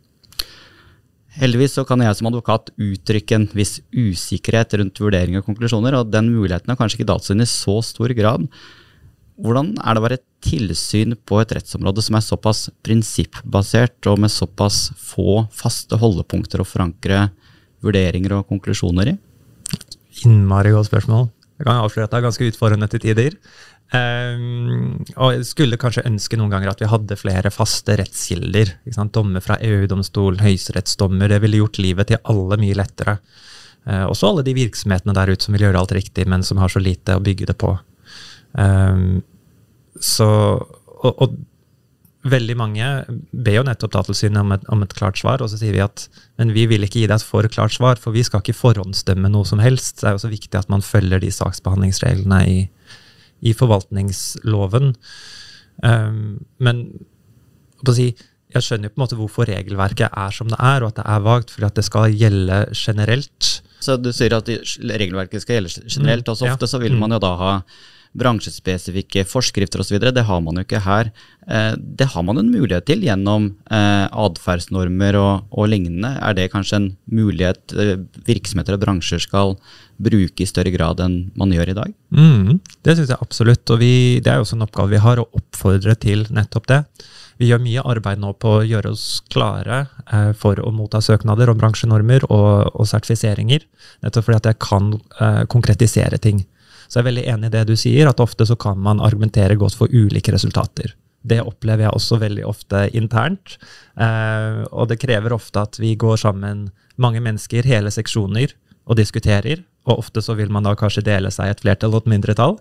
Heldigvis 1.34 1.74
så 1.74 1.82
kan 1.86 2.02
jeg 2.04 2.14
som 2.14 2.28
advokat 2.30 2.70
uttrykke 2.78 3.34
en 3.34 3.48
viss 3.58 3.80
usikkerhet 3.90 4.76
rundt 4.78 5.00
vurdering 5.02 5.38
og 5.40 5.48
konklusjoner, 5.48 5.96
og 5.98 6.12
den 6.12 6.30
muligheten 6.30 6.70
har 6.70 6.78
kanskje 6.78 7.00
ikke 7.00 7.08
Datatilsynet 7.10 7.48
i 7.48 7.50
så 7.50 7.80
stor 7.82 8.14
grad. 8.14 8.46
Hvordan 9.42 9.72
er 9.82 9.96
det 9.96 9.98
å 9.98 10.04
være 10.04 10.20
tilsyn 10.46 11.16
på 11.26 11.40
et 11.42 11.56
rettsområde 11.56 12.04
som 12.06 12.14
er 12.14 12.22
såpass 12.22 12.68
prinsippbasert 12.86 14.06
og 14.12 14.20
med 14.22 14.30
såpass 14.30 14.92
få 14.94 15.42
faste 15.50 15.98
holdepunkter 15.98 16.62
å 16.62 16.68
forankre 16.68 17.26
vurderinger 17.82 18.36
og 18.38 18.46
konklusjoner 18.52 19.10
i? 19.10 19.16
Innmari 20.22 20.70
godt 20.76 20.86
spørsmål. 20.92 21.26
Jeg 21.58 21.66
kan 21.66 21.82
avsløre 21.82 22.06
at 22.06 22.14
det 22.14 22.20
er 22.20 22.26
ganske 22.28 22.46
utfordrende 22.50 22.90
til 22.90 23.02
tider. 23.02 23.34
Um, 23.94 25.04
og 25.22 25.36
jeg 25.36 25.46
skulle 25.46 25.78
kanskje 25.78 26.06
ønske 26.08 26.38
noen 26.38 26.50
ganger 26.50 26.72
at 26.72 26.80
vi 26.82 26.90
hadde 26.90 27.18
flere 27.20 27.52
faste 27.54 27.94
rettskilder. 28.00 28.72
Dommer 29.14 29.44
fra 29.44 29.60
EU-domstol, 29.62 30.40
høyesterettsdommer. 30.42 31.30
Det 31.30 31.40
ville 31.44 31.60
gjort 31.60 31.78
livet 31.82 32.10
til 32.10 32.22
alle 32.30 32.58
mye 32.60 32.78
lettere. 32.78 33.18
Uh, 33.86 34.06
også 34.08 34.32
alle 34.32 34.46
de 34.46 34.56
virksomhetene 34.56 35.14
der 35.14 35.34
ute 35.34 35.46
som 35.46 35.54
vil 35.54 35.68
gjøre 35.68 35.82
alt 35.84 35.94
riktig, 35.94 36.26
men 36.30 36.42
som 36.46 36.58
har 36.62 36.72
så 36.72 36.82
lite 36.82 37.14
å 37.14 37.22
bygge 37.22 37.52
det 37.52 37.58
på. 37.60 37.76
Um, 38.58 39.22
så, 40.00 40.28
og, 40.58 41.12
og, 41.12 41.36
veldig 42.24 42.54
mange 42.56 42.86
ber 43.36 43.58
jo 43.58 43.64
nettopp 43.68 43.92
Datatilsynet 43.92 44.40
om, 44.40 44.54
om, 44.72 44.82
et 44.82 44.94
klart 44.96 45.20
svar, 45.20 45.42
og 45.44 45.50
så 45.52 45.58
sier 45.60 45.74
vi 45.76 45.82
at 45.84 46.06
men 46.40 46.54
vi 46.56 46.64
vil 46.70 46.86
ikke 46.86 47.02
gi 47.02 47.08
deg 47.10 47.18
et 47.20 47.26
for 47.26 47.46
klart 47.52 47.76
svar, 47.76 48.00
for 48.00 48.16
vi 48.16 48.24
skal 48.24 48.40
ikke 48.40 48.56
forhåndsdømme 48.56 49.28
noe 49.30 49.46
som 49.46 49.60
helst. 49.60 50.00
Det 50.00 50.08
er 50.08 50.16
jo 50.16 50.22
så 50.24 50.32
viktig 50.32 50.56
at 50.58 50.72
man 50.72 50.82
følger 50.82 51.20
de 51.20 51.28
saksbehandlingsreglene 51.36 52.40
i, 52.48 52.56
i 53.44 53.54
forvaltningsloven. 53.56 54.94
Um, 55.84 56.44
men 56.62 56.86
si, 57.92 58.12
jeg 58.54 58.64
skjønner 58.64 58.88
jo 58.88 58.94
på 58.94 58.98
en 58.98 59.04
måte 59.04 59.18
hvorfor 59.18 59.50
regelverket 59.50 60.14
er 60.14 60.34
som 60.34 60.50
det 60.50 60.58
er, 60.60 60.84
og 60.84 60.92
at 60.92 61.00
det 61.00 61.06
er 61.10 61.24
vagt, 61.26 61.52
fordi 61.52 61.68
at 61.68 61.78
det 61.78 61.86
skal 61.86 62.14
gjelde 62.14 62.60
generelt. 62.78 63.50
Så 63.84 63.98
du 64.00 64.12
sier 64.14 64.36
at 64.36 64.48
regelverket 64.48 65.44
skal 65.44 65.58
gjelde 65.58 65.88
generelt, 65.90 66.30
og 66.30 66.38
så 66.38 66.52
ofte 66.52 66.70
så 66.70 66.80
vil 66.82 66.96
man 67.00 67.12
jo 67.16 67.20
da 67.22 67.34
ha 67.40 67.54
bransjespesifikke 68.18 69.25
forskrifter 69.26 69.83
osv. 69.83 69.99
Det 69.99 70.25
har 70.28 70.42
man 70.44 70.59
jo 70.59 70.64
ikke 70.64 70.83
her. 70.85 71.11
Eh, 71.49 71.73
det 71.76 72.09
har 72.12 72.26
man 72.26 72.38
en 72.40 72.52
mulighet 72.52 72.87
til 72.88 73.02
gjennom 73.04 73.50
eh, 73.71 74.06
atferdsnormer 74.06 75.18
og, 75.18 75.49
og, 75.50 75.66
lignende. 75.73 76.14
Er 76.23 76.37
det 76.38 76.50
kanskje 76.52 76.80
en 76.80 76.90
mulighet 77.11 77.75
eh, 77.75 77.97
virksomheter 78.28 78.78
og 78.78 78.85
bransjer 78.85 79.23
skal 79.25 79.56
bruke 80.02 80.42
i 80.42 80.49
større 80.49 80.73
grad 80.75 81.02
enn 81.02 81.18
man 81.38 81.52
gjør 81.54 81.75
i 81.75 81.78
dag? 81.80 81.99
Mm, 82.14 82.62
det 82.87 82.97
syns 82.97 83.12
jeg 83.12 83.21
absolutt, 83.21 83.66
og 83.75 83.83
vi, 83.83 83.92
det 84.23 84.33
er 84.33 84.40
jo 84.40 84.47
også 84.47 84.59
en 84.59 84.66
oppgave 84.68 84.94
vi 84.94 85.04
har, 85.04 85.21
å 85.21 85.28
oppfordre 85.40 85.99
til 85.99 86.26
nettopp 86.35 86.71
det. 86.71 86.83
Vi 87.40 87.49
gjør 87.50 87.62
mye 87.64 87.83
arbeid 87.90 88.21
nå 88.23 88.30
på 88.38 88.59
å 88.61 88.64
gjøre 88.66 88.92
oss 88.94 89.18
klare 89.33 89.85
eh, 90.06 90.30
for 90.38 90.61
å 90.62 90.71
motta 90.75 91.00
søknader 91.02 91.50
om 91.50 91.59
bransjenormer 91.59 92.28
og, 92.30 92.71
og 92.71 92.88
sertifiseringer, 92.88 93.66
nettopp 94.06 94.28
fordi 94.28 94.38
at 94.38 94.50
jeg 94.52 94.61
kan 94.62 94.92
eh, 94.94 95.42
konkretisere 95.50 96.21
ting. 96.23 96.44
Så 96.86 96.98
jeg 96.98 97.04
er 97.04 97.10
veldig 97.10 97.26
enig 97.34 97.50
i 97.50 97.54
det 97.54 97.64
du 97.68 97.74
sier, 97.78 98.10
at 98.10 98.22
ofte 98.22 98.46
så 98.48 98.56
kan 98.60 98.80
man 98.80 99.02
argumentere 99.04 99.58
godt 99.60 99.76
for 99.78 99.92
ulike 99.92 100.34
resultater. 100.34 100.94
Det 101.24 101.40
opplever 101.40 101.86
jeg 101.86 101.96
også 101.96 102.18
veldig 102.20 102.44
ofte 102.46 102.82
internt. 102.96 103.56
Eh, 103.96 104.64
og 104.68 104.90
det 104.90 105.00
krever 105.00 105.32
ofte 105.36 105.62
at 105.64 105.78
vi 105.80 105.94
går 105.96 106.20
sammen, 106.20 106.66
mange 107.00 107.22
mennesker, 107.24 107.64
hele 107.64 107.92
seksjoner, 107.94 108.52
og 108.84 109.00
diskuterer. 109.00 109.64
Og 109.88 110.04
ofte 110.04 110.20
så 110.24 110.36
vil 110.36 110.52
man 110.52 110.66
da 110.66 110.74
kanskje 110.76 111.04
dele 111.06 111.32
seg 111.32 111.52
et 111.52 111.64
flertall 111.64 111.96
og 111.96 112.04
et 112.04 112.12
mindretall. 112.12 112.58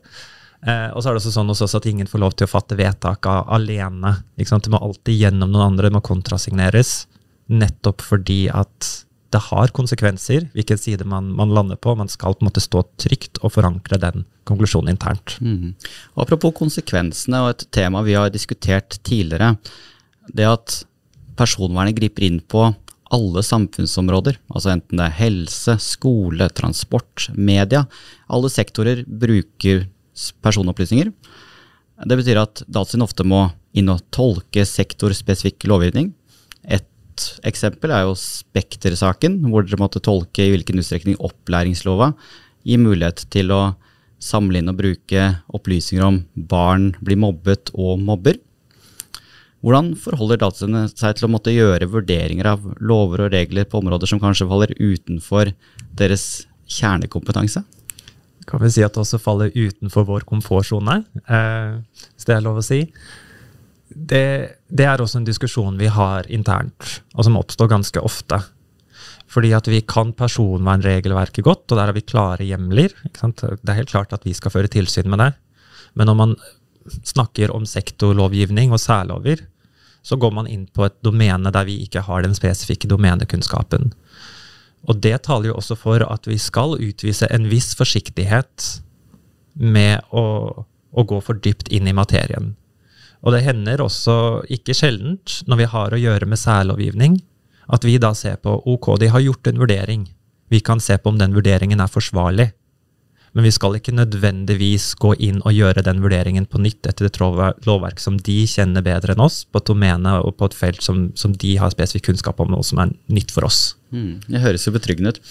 Eh, 0.64 0.90
og 0.96 1.04
så 1.04 1.10
er 1.10 1.16
det 1.16 1.24
også 1.24 1.34
sånn 1.36 1.52
også 1.52 1.68
at 1.80 1.90
ingen 1.92 2.08
får 2.08 2.24
lov 2.24 2.38
til 2.38 2.48
å 2.48 2.54
fatte 2.54 2.78
vedtak 2.80 3.28
alene. 3.28 4.16
Det 4.40 4.72
må 4.72 4.80
alltid 4.80 5.26
gjennom 5.26 5.52
noen 5.52 5.74
andre, 5.74 5.90
det 5.90 5.98
må 5.98 6.04
kontrasigneres. 6.06 7.02
Nettopp 7.52 8.04
fordi 8.06 8.46
at 8.48 8.94
det 9.34 9.42
har 9.48 9.72
konsekvenser 9.74 10.48
hvilken 10.54 10.80
side 10.80 11.08
man, 11.10 11.32
man, 11.34 11.54
lander 11.56 11.80
på. 11.80 11.96
Man 11.98 12.12
skal 12.12 12.36
på 12.36 12.44
en 12.44 12.50
måte 12.52 12.64
stå 12.64 12.84
trygt 13.02 13.40
og 13.42 13.56
forankre 13.56 14.00
den 14.02 14.28
konklusjonen 14.48 14.94
internt. 14.94 15.38
Mm. 15.42 15.74
Apropos 16.20 16.54
konsekvensene 16.58 17.42
og 17.44 17.54
et 17.54 17.68
tema 17.74 18.04
vi 18.06 18.18
har 18.18 18.34
diskutert 18.34 19.00
tidligere. 19.08 19.56
Det 20.30 20.48
at 20.48 20.80
personvernet 21.40 21.98
griper 21.98 22.28
inn 22.28 22.40
på 22.46 22.70
alle 23.14 23.44
samfunnsområder, 23.46 24.40
altså 24.50 24.72
enten 24.74 24.98
det 24.98 25.06
er 25.06 25.18
helse, 25.20 25.76
skole, 25.84 26.48
transport, 26.58 27.28
media. 27.38 27.84
Alle 28.34 28.50
sektorer 28.50 29.04
bruker 29.06 29.86
personopplysninger. 30.46 31.12
Det 32.10 32.18
betyr 32.20 32.42
at 32.42 32.64
Datsin 32.74 33.06
ofte 33.06 33.26
må 33.28 33.46
inn 33.78 33.92
og 33.94 34.02
tolke 34.14 34.66
sektorspesifikk 34.66 35.66
lovgivning. 35.70 36.12
Et 36.64 36.86
eksempel 37.48 37.94
er 37.94 38.06
jo 38.08 38.16
Spekter-saken, 38.20 39.40
hvor 39.50 39.66
dere 39.66 39.82
måtte 39.82 40.02
tolke 40.04 40.46
i 40.46 40.54
hvilken 40.54 40.82
utstrekning 40.82 41.20
opplæringslova 41.24 42.14
gir 42.68 42.80
mulighet 42.82 43.26
til 43.34 43.52
å 43.54 43.62
samle 44.24 44.62
inn 44.62 44.72
og 44.72 44.80
bruke 44.80 45.28
opplysninger 45.54 46.06
om 46.06 46.22
barn 46.36 46.94
blir 47.04 47.20
mobbet 47.20 47.74
og 47.76 48.00
mobber. 48.00 48.40
Hvordan 49.64 49.94
forholder 50.00 50.42
dataene 50.42 50.86
seg 50.92 51.16
til 51.18 51.28
å 51.28 51.32
måtte 51.32 51.54
gjøre 51.56 51.88
vurderinger 51.92 52.50
av 52.52 52.66
lover 52.84 53.26
og 53.26 53.36
regler 53.36 53.68
på 53.68 53.80
områder 53.80 54.12
som 54.12 54.20
kanskje 54.20 54.48
faller 54.50 54.74
utenfor 54.76 55.54
deres 55.96 56.26
kjernekompetanse? 56.68 57.64
Kan 58.48 58.60
vi 58.60 58.72
si 58.76 58.84
at 58.84 58.96
det 58.96 59.04
også 59.06 59.22
faller 59.24 59.54
utenfor 59.56 60.04
vår 60.08 60.26
komfortsone, 60.28 61.04
eh, 61.32 61.78
hvis 62.16 62.28
det 62.28 62.36
er 62.36 62.44
lov 62.44 62.60
å 62.60 62.66
si 62.66 62.82
det, 63.96 64.60
det, 64.70 64.86
er 64.86 65.02
også 65.02 65.22
en 65.22 65.28
diskusjon 65.28 65.78
vi 65.80 65.90
har 65.92 66.28
internt, 66.34 67.00
og 67.16 67.28
som 67.28 67.38
oppstår 67.40 67.72
ganske 67.72 68.02
ofte. 68.04 68.40
Fordi 69.34 69.54
at 69.56 69.68
vi 69.70 69.82
kan 69.82 70.12
personvernregelverket 70.18 71.46
godt, 71.46 71.66
og 71.72 71.78
der 71.78 71.90
har 71.90 71.96
vi 71.96 72.06
klare 72.06 72.46
hjemler. 72.46 72.94
Det 73.14 73.70
er 73.70 73.80
helt 73.80 73.94
klart 73.94 74.14
at 74.14 74.26
vi 74.28 74.36
skal 74.38 74.54
føre 74.54 74.72
tilsyn 74.72 75.10
med 75.10 75.24
det. 75.24 75.32
Men 75.98 76.10
når 76.10 76.20
man 76.20 76.36
snakker 77.08 77.54
om 77.54 77.66
sektorlovgivning 77.70 78.74
og 78.74 78.82
særlover, 78.82 79.46
så 80.04 80.18
går 80.20 80.34
man 80.36 80.50
inn 80.52 80.66
på 80.68 80.86
et 80.86 80.96
domene 81.06 81.52
der 81.56 81.66
vi 81.68 81.80
ikke 81.86 82.04
har 82.04 82.26
den 82.26 82.36
spesifikke 82.36 82.90
domenekunnskapen. 82.92 83.94
Og 84.84 85.00
det 85.00 85.16
taler 85.24 85.52
jo 85.52 85.60
også 85.62 85.78
for 85.80 86.04
at 86.04 86.28
vi 86.28 86.38
skal 86.42 86.76
utvise 86.76 87.30
en 87.32 87.48
viss 87.48 87.72
forsiktighet 87.80 88.68
med 89.56 90.04
å, 90.12 90.26
å 90.92 91.06
gå 91.08 91.22
for 91.24 91.40
dypt 91.40 91.72
inn 91.72 91.88
i 91.88 91.96
materien. 91.96 92.52
Og 93.24 93.36
det 93.36 93.44
hender 93.46 93.84
også 93.84 94.16
ikke 94.52 94.76
sjeldent, 94.76 95.42
når 95.48 95.62
vi 95.62 95.70
har 95.72 95.94
å 95.96 96.02
gjøre 96.02 96.28
med 96.28 96.42
særlovgivning, 96.42 97.22
at 97.72 97.86
vi 97.88 97.96
da 98.02 98.12
ser 98.18 98.42
på 98.44 98.58
ok, 98.68 98.98
de 99.00 99.12
har 99.14 99.24
gjort 99.24 99.48
en 99.48 99.62
vurdering. 99.62 100.04
Vi 100.52 100.60
kan 100.60 100.84
se 100.84 100.98
på 101.00 101.14
om 101.14 101.20
den 101.22 101.36
vurderingen 101.36 101.80
er 101.80 101.92
forsvarlig. 101.92 102.52
Men 103.34 103.48
vi 103.48 103.54
skal 103.56 103.80
ikke 103.80 103.96
nødvendigvis 103.96 104.92
gå 105.02 105.16
inn 105.26 105.40
og 105.42 105.56
gjøre 105.56 105.82
den 105.86 106.04
vurderingen 106.04 106.46
på 106.46 106.60
nytt 106.62 106.86
etter 106.86 107.08
et 107.08 107.18
lovverk 107.18 108.02
som 108.04 108.20
de 108.22 108.44
kjenner 108.50 108.86
bedre 108.86 109.16
enn 109.16 109.24
oss, 109.26 109.42
på 109.50 109.58
et 109.58 109.72
domene 109.72 110.20
og 110.22 110.36
på 110.38 110.52
et 110.52 110.58
felt 110.58 110.86
som, 110.86 111.08
som 111.18 111.34
de 111.42 111.56
har 111.58 111.74
spesifikk 111.74 112.12
kunnskap 112.12 112.44
om, 112.44 112.54
og 112.60 112.68
som 112.68 112.84
er 112.84 112.94
nytt 113.10 113.34
for 113.34 113.48
oss. 113.48 113.74
Mm, 113.96 114.20
det 114.28 114.44
høres 114.44 114.68
jo 114.68 114.76
betryggende 114.76 115.16
ut. 115.16 115.24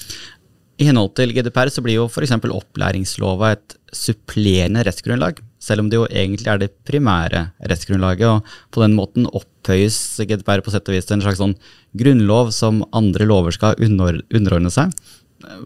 I 0.80 0.88
henhold 0.88 1.12
til 1.18 1.34
GDPR 1.36 1.70
så 1.70 1.82
blir 1.84 1.98
jo 1.98 2.08
f.eks. 2.08 2.32
opplæringslova 2.32 3.52
et 3.54 3.76
supplerende 3.92 4.82
rettsgrunnlag, 4.86 5.42
selv 5.62 5.84
om 5.84 5.90
det 5.92 5.98
jo 5.98 6.06
egentlig 6.08 6.48
er 6.48 6.62
det 6.62 6.70
primære 6.88 7.44
rettsgrunnlaget. 7.70 8.26
og 8.26 8.72
På 8.72 8.82
den 8.82 8.96
måten 8.96 9.28
opphøyes 9.28 9.98
GDPR 10.24 10.64
på 10.64 10.72
sett 10.72 10.88
og 10.88 10.96
vis 10.96 11.08
til 11.08 11.18
en 11.18 11.24
slags 11.26 11.42
sånn 11.42 11.54
grunnlov 11.98 12.50
som 12.56 12.82
andre 12.96 13.28
lover 13.28 13.54
skal 13.54 13.76
underordne 13.78 14.72
seg. 14.72 14.94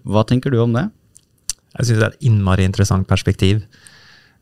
Hva 0.03 0.27
tenker 0.27 0.53
du 0.53 0.59
om 0.65 0.75
det? 0.77 0.89
Jeg 1.77 1.89
syns 1.89 2.01
det 2.01 2.07
er 2.09 2.17
et 2.17 2.29
innmari 2.29 2.67
interessant 2.67 3.09
perspektiv. 3.09 3.63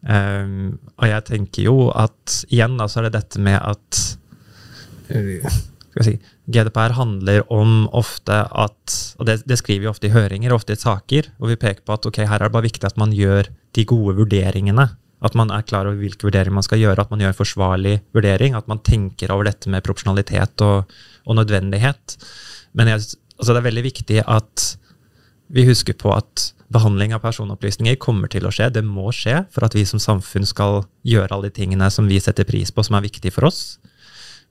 Um, 0.04 0.76
og 1.00 1.06
jeg 1.08 1.26
tenker 1.28 1.68
jo 1.68 1.76
at 1.96 2.40
igjen 2.52 2.76
da, 2.80 2.88
så 2.88 3.00
er 3.00 3.08
det 3.08 3.18
dette 3.18 3.40
med 3.42 3.60
at 3.60 4.02
skal 5.08 5.72
si, 6.02 6.16
GDPR 6.50 6.96
handler 6.96 7.44
om 7.52 7.86
ofte 7.94 8.34
at 8.50 8.94
Og 9.18 9.28
det, 9.28 9.42
det, 9.46 9.58
skriver 9.60 9.84
vi 9.84 9.90
ofte 9.90 10.08
i 10.08 10.14
høringer, 10.14 10.52
ofte 10.52 10.74
i 10.74 10.80
saker, 10.80 11.30
hvor 11.38 11.52
vi 11.52 11.60
peker 11.60 11.84
på 11.86 11.94
at 11.94 12.06
ok, 12.08 12.24
her 12.26 12.40
er 12.40 12.48
det 12.48 12.54
bare 12.56 12.66
viktig 12.66 12.88
at 12.88 12.98
man 12.98 13.14
gjør 13.14 13.48
de 13.74 13.84
gode 13.86 14.16
vurderingene. 14.18 14.88
At 15.24 15.36
man 15.38 15.52
er 15.54 15.62
klar 15.64 15.86
over 15.86 15.96
hvilke 16.00 16.26
vurderinger 16.26 16.58
man 16.58 16.66
skal 16.66 16.82
gjøre, 16.82 17.00
at 17.00 17.12
man 17.12 17.22
gjør 17.22 17.32
en 17.32 17.38
forsvarlig 17.38 17.94
vurdering. 18.16 18.56
At 18.58 18.66
man 18.68 18.82
tenker 18.84 19.32
over 19.32 19.46
dette 19.48 19.70
med 19.70 19.84
proporsjonalitet 19.86 20.64
og, 20.66 20.90
og 21.24 21.38
nødvendighet. 21.38 22.18
Men 22.74 22.90
jeg, 22.90 23.06
altså 23.38 23.54
det 23.54 23.62
er 23.62 23.70
veldig 23.70 23.86
viktig 23.86 24.20
at 24.26 24.66
vi 25.54 25.64
husker 25.68 25.94
på 25.94 26.10
at 26.10 26.50
behandling 26.74 27.14
av 27.14 27.22
personopplysninger 27.22 27.96
kommer 28.02 28.28
til 28.32 28.48
å 28.48 28.52
skje. 28.52 28.72
Det 28.74 28.82
må 28.84 29.12
skje 29.14 29.44
for 29.54 29.64
at 29.66 29.76
vi 29.78 29.86
som 29.86 30.02
samfunn 30.02 30.46
skal 30.48 30.82
gjøre 31.06 31.30
alle 31.30 31.52
de 31.52 31.60
tingene 31.62 31.86
som 31.94 32.10
vi 32.10 32.18
setter 32.20 32.48
pris 32.48 32.74
på, 32.74 32.82
som 32.82 32.98
er 32.98 33.06
viktige 33.06 33.32
for 33.32 33.46
oss 33.48 33.76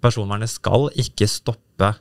personvernet 0.04 0.52
skal 0.52 0.90
ikke 1.00 1.30
stoppe 1.32 1.94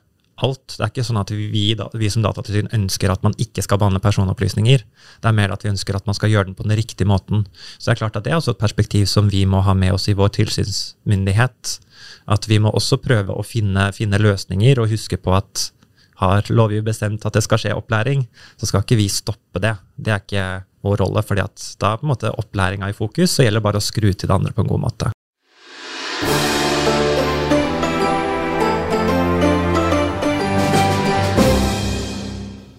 alt. 0.43 0.75
Det 0.75 0.81
er 0.81 0.91
ikke 0.91 1.05
sånn 1.07 1.21
at 1.21 1.31
vi, 1.35 1.75
vi 1.77 2.11
som 2.11 2.25
datatilsyn 2.25 2.71
ønsker 2.75 3.13
at 3.13 3.23
man 3.25 3.37
ikke 3.41 3.65
skal 3.65 3.79
behandle 3.81 4.03
personopplysninger. 4.03 4.85
Det 5.23 5.31
er 5.31 5.37
mer 5.37 5.55
at 5.55 5.65
vi 5.65 5.71
ønsker 5.73 5.97
at 5.97 6.09
man 6.09 6.17
skal 6.19 6.33
gjøre 6.33 6.51
den 6.51 6.57
på 6.59 6.67
den 6.67 6.77
riktige 6.79 7.09
måten. 7.09 7.45
Så 7.77 7.91
det 7.91 7.95
er 7.95 8.03
klart 8.05 8.19
at 8.19 8.27
det 8.27 8.35
er 8.35 8.41
også 8.41 8.57
et 8.57 8.63
perspektiv 8.63 9.07
som 9.11 9.31
vi 9.33 9.45
må 9.47 9.63
ha 9.67 9.77
med 9.79 9.95
oss 9.95 10.09
i 10.11 10.17
vår 10.19 10.33
tilsynsmyndighet. 10.41 11.77
At 12.33 12.49
vi 12.51 12.59
må 12.63 12.73
også 12.75 12.99
prøve 13.03 13.37
å 13.37 13.47
finne, 13.47 13.91
finne 13.97 14.21
løsninger 14.23 14.83
og 14.83 14.91
huske 14.93 15.21
på 15.21 15.37
at 15.37 15.71
har 16.23 16.47
lovgiver 16.55 16.87
bestemt 16.87 17.25
at 17.27 17.35
det 17.35 17.43
skal 17.43 17.59
skje 17.59 17.75
opplæring, 17.75 18.27
så 18.61 18.69
skal 18.69 18.85
ikke 18.85 19.01
vi 19.01 19.09
stoppe 19.11 19.63
det. 19.63 19.75
Det 19.97 20.15
er 20.15 20.23
ikke 20.23 20.47
vår 20.87 21.03
rolle, 21.03 21.25
fordi 21.27 21.43
at 21.43 21.67
da 21.83 21.93
er 21.93 21.99
på 21.99 22.07
en 22.07 22.13
måte 22.13 22.31
opplæringa 22.31 22.91
i 22.91 22.97
fokus, 22.97 23.35
så 23.35 23.47
gjelder 23.47 23.63
det 23.63 23.67
bare 23.67 23.83
å 23.83 23.91
skru 23.91 24.11
til 24.13 24.29
det 24.29 24.39
andre 24.39 24.55
på 24.55 24.63
en 24.63 24.71
god 24.71 24.87
måte. 24.87 25.13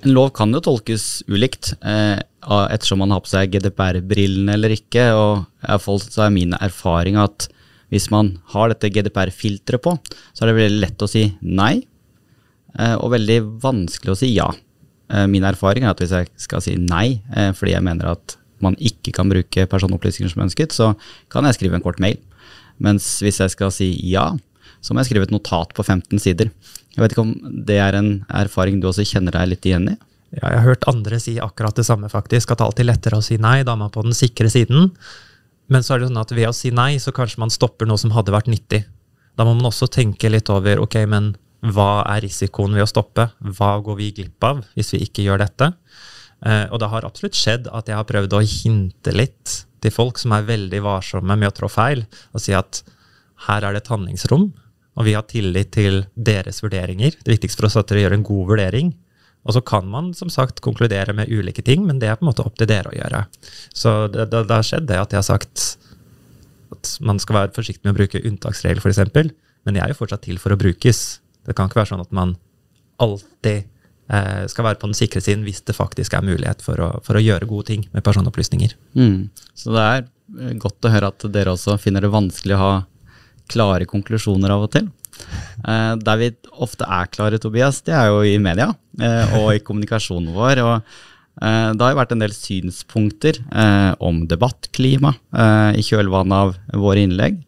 En 0.03 0.11
lov 0.11 0.33
kan 0.35 0.51
jo 0.51 0.59
tolkes 0.63 1.23
ulikt, 1.31 1.73
eh, 1.79 2.19
ettersom 2.43 2.99
man 2.99 3.13
har 3.15 3.21
på 3.23 3.31
seg 3.31 3.53
GDPR-brillene 3.53 4.57
eller 4.57 4.75
ikke. 4.75 5.13
og 5.15 5.45
Iallfall 5.63 6.01
så 6.03 6.25
er 6.25 6.35
min 6.35 6.53
erfaring 6.59 7.15
at 7.15 7.47
hvis 7.93 8.09
man 8.11 8.39
har 8.51 8.71
dette 8.71 8.89
GDPR-filteret 8.89 9.81
på, 9.81 9.95
så 10.33 10.43
er 10.43 10.49
det 10.49 10.57
veldig 10.57 10.81
lett 10.81 11.05
å 11.05 11.07
si 11.07 11.27
nei, 11.41 11.85
eh, 12.79 12.95
og 12.95 13.13
veldig 13.13 13.39
vanskelig 13.63 14.11
å 14.11 14.17
si 14.17 14.33
ja. 14.33 14.49
Eh, 15.09 15.27
min 15.27 15.45
erfaring 15.45 15.85
er 15.85 15.93
at 15.93 16.01
hvis 16.01 16.15
jeg 16.15 16.31
skal 16.41 16.63
si 16.65 16.75
nei 16.79 17.21
eh, 17.35 17.51
fordi 17.53 17.75
jeg 17.75 17.85
mener 17.85 18.15
at 18.15 18.37
man 18.63 18.75
ikke 18.79 19.11
kan 19.13 19.29
bruke 19.29 19.67
personopplysninger 19.69 20.31
som 20.31 20.43
ønsket, 20.45 20.73
så 20.73 20.93
kan 21.29 21.45
jeg 21.45 21.59
skrive 21.59 21.77
en 21.77 21.85
kort 21.85 21.99
mail. 21.99 22.17
Mens 22.81 23.19
hvis 23.21 23.39
jeg 23.43 23.53
skal 23.53 23.71
si 23.75 23.91
ja, 24.09 24.31
så 24.81 24.93
må 24.93 25.03
jeg 25.03 25.11
skrive 25.11 25.27
et 25.27 25.35
notat 25.35 25.75
på 25.75 25.83
15 25.83 26.19
sider. 26.19 26.49
Jeg 26.93 27.01
vet 27.01 27.15
ikke 27.15 27.25
om 27.25 27.35
det 27.67 27.77
er 27.81 27.97
en 27.97 28.11
erfaring 28.29 28.81
du 28.81 28.89
også 28.89 29.05
kjenner 29.07 29.35
deg 29.35 29.53
litt 29.53 29.67
igjen 29.69 29.93
i? 29.93 29.95
Ja, 30.33 30.49
jeg 30.49 30.59
har 30.63 30.67
hørt 30.71 30.87
andre 30.89 31.19
si 31.21 31.35
akkurat 31.41 31.77
det 31.77 31.85
samme, 31.85 32.09
faktisk. 32.09 32.51
At 32.51 32.61
det 32.61 32.65
alltid 32.65 32.85
er 32.85 32.91
lettere 32.91 33.19
å 33.19 33.25
si 33.25 33.37
nei, 33.41 33.59
da 33.65 33.75
er 33.75 33.81
man 33.83 33.93
på 33.93 34.01
den 34.05 34.17
sikre 34.17 34.49
siden. 34.49 34.91
Men 35.73 35.85
så 35.85 35.95
er 35.95 36.01
det 36.01 36.09
sånn 36.09 36.21
at 36.21 36.33
ved 36.33 36.49
å 36.49 36.55
si 36.57 36.73
nei, 36.73 36.95
så 37.01 37.13
kanskje 37.15 37.41
man 37.41 37.53
stopper 37.53 37.89
noe 37.89 38.01
som 38.01 38.13
hadde 38.15 38.33
vært 38.33 38.49
nyttig. 38.51 38.83
Da 39.37 39.45
må 39.45 39.55
man 39.57 39.69
også 39.69 39.89
tenke 39.93 40.29
litt 40.29 40.49
over 40.53 40.81
ok, 40.83 40.99
men 41.09 41.33
hva 41.63 42.03
er 42.11 42.25
risikoen 42.25 42.75
ved 42.75 42.85
å 42.85 42.89
stoppe? 42.89 43.29
Hva 43.57 43.75
går 43.85 43.99
vi 43.99 44.09
glipp 44.19 44.45
av 44.45 44.63
hvis 44.75 44.93
vi 44.95 45.03
ikke 45.05 45.25
gjør 45.25 45.45
dette? 45.45 45.69
Eh, 46.43 46.65
og 46.69 46.81
det 46.81 46.89
har 46.91 47.07
absolutt 47.07 47.37
skjedd 47.39 47.69
at 47.71 47.87
jeg 47.89 47.97
har 47.97 48.09
prøvd 48.09 48.35
å 48.35 48.43
hinte 48.43 49.13
litt 49.15 49.61
til 49.83 49.93
folk 49.93 50.19
som 50.19 50.35
er 50.35 50.47
veldig 50.47 50.81
varsomme 50.83 51.37
med 51.39 51.51
å 51.51 51.55
trå 51.55 51.69
feil, 51.71 52.03
og 52.35 52.43
si 52.43 52.55
at 52.55 52.83
her 53.47 53.63
er 53.63 53.75
det 53.75 53.83
et 53.83 53.91
handlingsrom, 53.91 54.49
og 54.93 55.07
vi 55.07 55.15
har 55.17 55.25
tillit 55.29 55.71
til 55.73 56.03
deres 56.13 56.61
vurderinger. 56.63 57.15
Det 57.23 57.35
viktigste 57.35 57.61
for 57.61 57.69
oss 57.69 57.77
er 57.79 57.85
at 57.85 57.93
dere 57.93 58.03
gjør 58.05 58.17
en 58.17 58.27
god 58.27 58.51
vurdering. 58.51 58.91
Og 59.43 59.55
så 59.55 59.61
kan 59.65 59.87
man 59.91 60.13
som 60.15 60.29
sagt 60.31 60.61
konkludere 60.63 61.15
med 61.17 61.31
ulike 61.33 61.63
ting, 61.65 61.83
men 61.87 61.99
det 61.99 62.07
er 62.09 62.19
på 62.19 62.23
en 62.23 62.29
måte 62.31 62.45
opp 62.45 62.55
til 62.59 62.69
dere 62.69 62.91
å 62.91 62.95
gjøre. 62.95 63.25
Så 63.75 63.95
det, 64.13 64.29
det, 64.31 64.45
det 64.47 64.59
har 64.59 64.67
skjedd 64.67 64.87
det 64.87 65.01
at 65.01 65.15
jeg 65.15 65.19
har 65.19 65.27
sagt 65.27 65.65
at 66.73 66.93
man 67.05 67.19
skal 67.21 67.37
være 67.41 67.55
forsiktig 67.55 67.83
med 67.85 67.93
å 67.93 67.99
bruke 67.99 68.21
unntaksregler, 68.23 68.81
f.eks., 68.81 69.33
men 69.63 69.77
de 69.77 69.83
er 69.83 69.91
jo 69.91 69.99
fortsatt 69.99 70.25
til 70.25 70.39
for 70.41 70.55
å 70.55 70.59
brukes. 70.59 71.03
Det 71.47 71.55
kan 71.55 71.69
ikke 71.69 71.81
være 71.81 71.93
sånn 71.93 72.03
at 72.03 72.15
man 72.15 72.33
alltid 73.03 73.63
eh, 74.11 74.43
skal 74.51 74.67
være 74.67 74.79
på 74.81 74.89
den 74.89 74.97
sikre 74.97 75.21
siden 75.23 75.45
hvis 75.47 75.63
det 75.67 75.75
faktisk 75.77 76.15
er 76.17 76.25
mulighet 76.25 76.63
for 76.65 76.79
å, 76.83 76.89
for 77.05 77.19
å 77.19 77.23
gjøre 77.23 77.47
gode 77.49 77.69
ting 77.71 77.85
med 77.93 78.03
personopplysninger. 78.05 78.75
Mm. 78.99 79.29
Så 79.55 79.75
det 79.75 79.85
er 79.85 80.03
eh, 80.03 80.55
godt 80.59 80.87
å 80.87 80.91
høre 80.93 81.13
at 81.13 81.27
dere 81.35 81.55
også 81.55 81.77
finner 81.81 82.03
det 82.03 82.11
vanskelig 82.13 82.57
å 82.57 82.63
ha 82.63 82.73
klare 83.51 83.87
konklusjoner 83.89 84.53
av 84.53 84.67
og 84.67 84.73
til. 84.75 84.89
Eh, 85.63 85.93
der 86.01 86.19
vi 86.21 86.29
ofte 86.63 86.87
er 86.89 87.09
klare, 87.13 87.39
Tobias, 87.41 87.81
det 87.85 87.95
er 87.95 88.11
jo 88.11 88.21
i 88.25 88.37
media 88.41 88.71
eh, 88.99 89.35
og 89.39 89.53
i 89.53 89.63
kommunikasjonen 89.63 90.33
vår. 90.35 90.63
og 90.63 90.75
eh, 90.75 91.69
det 91.73 91.85
har 91.85 91.93
jo 91.93 92.01
vært 92.01 92.15
en 92.15 92.23
del 92.25 92.35
synspunkter 92.35 93.41
eh, 93.43 93.91
om 94.03 94.23
debattklima 94.29 95.15
eh, 95.31 95.79
i 95.79 95.85
kjølvannet 95.85 96.39
av 96.39 96.81
våre 96.83 97.05
innlegg. 97.05 97.41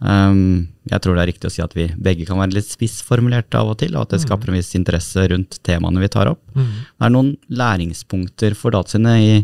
Um, 0.00 0.70
jeg 0.88 1.02
tror 1.04 1.16
det 1.16 1.22
er 1.22 1.28
riktig 1.28 1.50
å 1.50 1.52
si 1.52 1.60
at 1.60 1.74
vi 1.76 1.84
begge 2.00 2.24
kan 2.24 2.38
være 2.40 2.56
litt 2.56 2.70
spissformulerte 2.70 3.58
av 3.60 3.74
og 3.74 3.82
til, 3.82 3.92
og 3.92 4.06
at 4.06 4.14
det 4.14 4.22
skaper 4.22 4.48
en 4.48 4.56
viss 4.56 4.72
interesse 4.78 5.26
rundt 5.28 5.58
temaene 5.66 6.00
vi 6.00 6.08
tar 6.12 6.30
opp. 6.32 6.40
Mm. 6.56 6.70
Det 6.72 7.04
er 7.06 7.12
noen 7.12 7.34
læringspunkter 7.52 8.56
for 8.56 8.72
Datatilsynet 8.72 9.26
i 9.26 9.34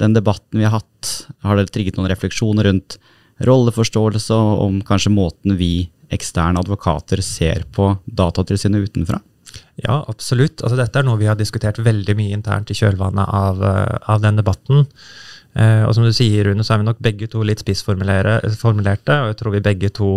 den 0.00 0.16
debatten 0.16 0.62
vi 0.62 0.64
har 0.64 0.78
hatt. 0.78 1.10
Har 1.44 1.60
dere 1.60 1.70
trigget 1.70 1.98
noen 1.98 2.08
refleksjoner 2.10 2.70
rundt 2.70 2.96
rolleforståelse 3.46 4.36
og 4.36 4.62
om 4.66 4.80
kanskje 4.86 5.12
måten 5.14 5.56
vi 5.58 5.88
eksterne 6.12 6.60
advokater 6.60 7.22
ser 7.24 7.64
på 7.72 7.92
Datatilsynet 8.04 8.90
utenfra? 8.90 9.20
Ja, 9.80 10.02
absolutt. 10.08 10.60
Altså, 10.60 10.76
dette 10.78 11.00
er 11.00 11.06
noe 11.06 11.20
vi 11.20 11.28
har 11.28 11.38
diskutert 11.38 11.80
veldig 11.82 12.14
mye 12.18 12.36
internt 12.36 12.70
i 12.72 12.76
kjølvannet 12.76 13.28
av, 13.28 13.62
eh, 13.64 13.96
av 14.12 14.20
den 14.20 14.38
debatten. 14.40 14.86
Eh, 15.54 15.82
og 15.84 15.94
som 15.94 16.04
du 16.04 16.12
sier, 16.12 16.44
Rune, 16.44 16.64
så 16.64 16.74
er 16.74 16.82
vi 16.82 16.88
nok 16.88 17.02
begge 17.02 17.28
to 17.28 17.42
litt 17.44 17.60
spissformulerte, 17.60 19.16
og 19.20 19.32
jeg 19.32 19.38
tror 19.40 19.52
vi 19.56 19.64
begge 19.64 19.92
to 19.92 20.12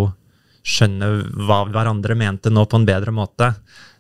skjønner 0.66 1.26
hva 1.46 1.60
hverandre 1.70 2.16
mente 2.18 2.50
nå 2.50 2.64
på 2.66 2.80
en 2.80 2.88
bedre 2.88 3.14
måte. 3.14 3.52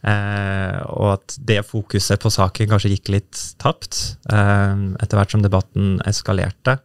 Eh, 0.05 0.79
og 0.93 1.15
at 1.15 1.37
det 1.41 1.63
fokuset 1.65 2.21
på 2.21 2.31
saken 2.33 2.69
kanskje 2.69 2.91
gikk 2.93 3.11
litt 3.13 3.41
tapt 3.61 4.17
eh, 4.31 4.73
etter 5.01 5.17
hvert 5.17 5.33
som 5.33 5.45
debatten 5.45 5.99
eskalerte. 6.05 6.79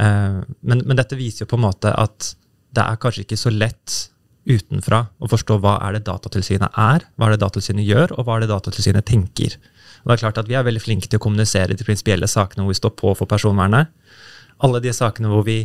Eh, 0.00 0.38
men, 0.60 0.84
men, 0.86 0.96
dette 0.98 1.18
viser 1.18 1.44
jo 1.44 1.52
på 1.52 1.58
en 1.60 1.66
måte 1.66 1.92
at 1.92 2.32
det 2.72 2.84
er 2.84 3.00
kanskje 3.00 3.26
ikke 3.26 3.40
så 3.40 3.52
lett 3.52 3.98
utenfra 4.48 5.04
å 5.22 5.28
forstå 5.30 5.58
hva 5.62 5.76
er 5.86 5.98
det 5.98 6.06
Datatilsynet 6.08 6.78
er, 6.80 7.04
hva 7.14 7.28
er 7.28 7.34
det 7.34 7.42
Datatilsynet 7.44 7.86
gjør, 7.86 8.16
og 8.16 8.26
hva 8.26 8.36
er 8.36 8.44
det 8.44 8.50
Datatilsynet 8.50 9.06
tenker. 9.06 9.58
Og 10.02 10.10
det 10.10 10.16
er 10.16 10.22
klart 10.24 10.40
at 10.40 10.48
Vi 10.48 10.56
er 10.58 10.66
veldig 10.66 10.82
flinke 10.82 11.06
til 11.06 11.20
å 11.20 11.22
kommunisere 11.22 11.76
de 11.78 11.86
prinsipielle 11.86 12.26
sakene 12.26 12.64
hvor 12.64 12.74
vi 12.74 12.80
står 12.80 12.96
på 12.98 13.12
for 13.18 13.30
personvernet. 13.30 13.92
Alle 14.66 14.80
de 14.82 14.94
sakene 14.94 15.30
hvor 15.30 15.44
vi 15.46 15.60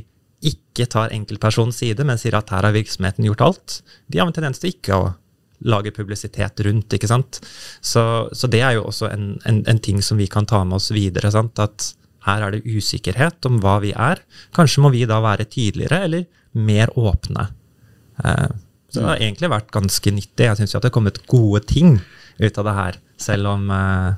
ikke 0.45 0.85
tar 0.85 1.13
enkeltpersonens 1.15 1.79
side, 1.81 2.03
men 2.05 2.19
sier 2.21 2.37
at 2.37 2.51
her 2.53 2.67
har 2.67 2.75
virksomheten 2.75 3.25
gjort 3.25 3.41
alt, 3.41 3.79
de 4.05 4.19
har 4.19 4.29
en 4.29 4.35
tendens 4.35 4.61
til 4.61 4.75
ikke 4.75 4.93
å 4.99 5.07
lage 5.65 5.93
publisitet 5.95 6.61
rundt. 6.67 6.93
ikke 6.93 7.09
sant? 7.09 7.39
Så, 7.81 8.29
så 8.31 8.49
det 8.51 8.61
er 8.61 8.77
jo 8.77 8.85
også 8.91 9.09
en, 9.09 9.31
en, 9.49 9.63
en, 9.65 9.79
ting 9.81 10.03
som 10.05 10.19
vi 10.21 10.27
kan 10.29 10.45
ta 10.45 10.61
med 10.63 10.77
oss 10.77 10.91
videre. 10.93 11.31
sant? 11.33 11.57
At 11.57 11.95
her 12.27 12.43
er 12.43 12.55
det 12.55 12.67
usikkerhet 12.67 13.47
om 13.49 13.59
hva 13.63 13.77
vi 13.83 13.93
er. 13.95 14.21
Kanskje 14.55 14.83
må 14.83 14.91
vi 14.93 15.05
da 15.09 15.19
være 15.23 15.47
tydeligere 15.49 16.03
eller 16.07 16.25
mer 16.57 16.91
åpne. 16.99 17.47
Eh, 18.23 18.49
så 18.91 19.01
det 19.01 19.09
har 19.09 19.23
egentlig 19.23 19.51
vært 19.51 19.73
ganske 19.75 20.13
nyttig. 20.15 20.47
Jeg 20.47 20.59
syns 20.59 20.75
det 20.75 20.89
har 20.89 20.95
kommet 20.95 21.21
gode 21.29 21.63
ting 21.67 21.97
ut 22.37 22.59
av 22.59 22.67
det 22.67 22.75
her, 22.77 22.99
selv 23.21 23.51
om, 23.53 23.65
eh, 23.71 24.11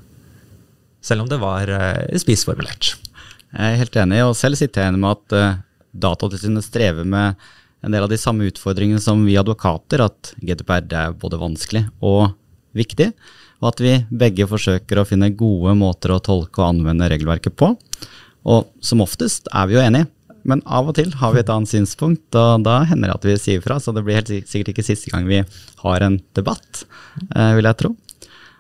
selv 1.06 1.26
om 1.26 1.32
det 1.32 1.39
var 1.41 1.72
eh, 1.74 2.17
spissformulert. 2.22 2.95
Jeg 3.50 3.74
er 3.74 3.82
helt 3.82 3.98
enig, 3.98 4.22
og 4.28 4.38
selv 4.38 4.60
sitter 4.60 4.84
jeg 4.84 4.91
igjen 4.91 5.02
med 5.02 5.17
at 5.17 5.63
Datatilsynet 5.89 6.62
strever 6.62 7.08
med 7.08 7.39
en 7.82 7.95
del 7.95 8.06
av 8.06 8.12
de 8.12 8.19
samme 8.19 8.45
utfordringene 8.45 9.02
som 9.02 9.24
vi 9.26 9.39
advokater, 9.39 10.04
at 10.06 10.34
GDPR 10.38 10.86
er 10.86 11.15
både 11.17 11.39
vanskelig 11.41 11.88
og 12.06 12.36
viktig, 12.78 13.10
og 13.60 13.74
at 13.74 13.84
vi 13.84 13.95
begge 14.22 14.48
forsøker 14.50 15.02
å 15.02 15.08
finne 15.08 15.32
gode 15.36 15.76
måter 15.78 16.13
å 16.15 16.22
tolke 16.24 16.62
og 16.62 16.69
anvende 16.72 17.10
regelverket 17.12 17.58
på. 17.60 17.74
Og 18.50 18.69
som 18.84 19.04
oftest 19.04 19.50
er 19.52 19.67
vi 19.67 19.76
jo 19.76 19.84
enige, 19.84 20.08
men 20.48 20.62
av 20.65 20.88
og 20.89 20.95
til 20.98 21.12
har 21.19 21.34
vi 21.36 21.41
et 21.41 21.52
annet 21.52 21.72
synspunkt, 21.72 22.28
og 22.39 22.63
da 22.65 22.80
hender 22.88 23.12
det 23.12 23.17
at 23.17 23.28
vi 23.28 23.36
sier 23.41 23.63
fra. 23.63 23.80
Så 23.84 23.93
det 23.95 24.06
blir 24.06 24.19
helt 24.22 24.32
sikkert 24.32 24.72
ikke 24.74 24.88
siste 24.88 25.12
gang 25.12 25.28
vi 25.28 25.41
har 25.84 26.06
en 26.06 26.19
debatt, 26.38 26.86
eh, 27.36 27.52
vil 27.58 27.67
jeg 27.67 27.80
tro. 27.82 27.93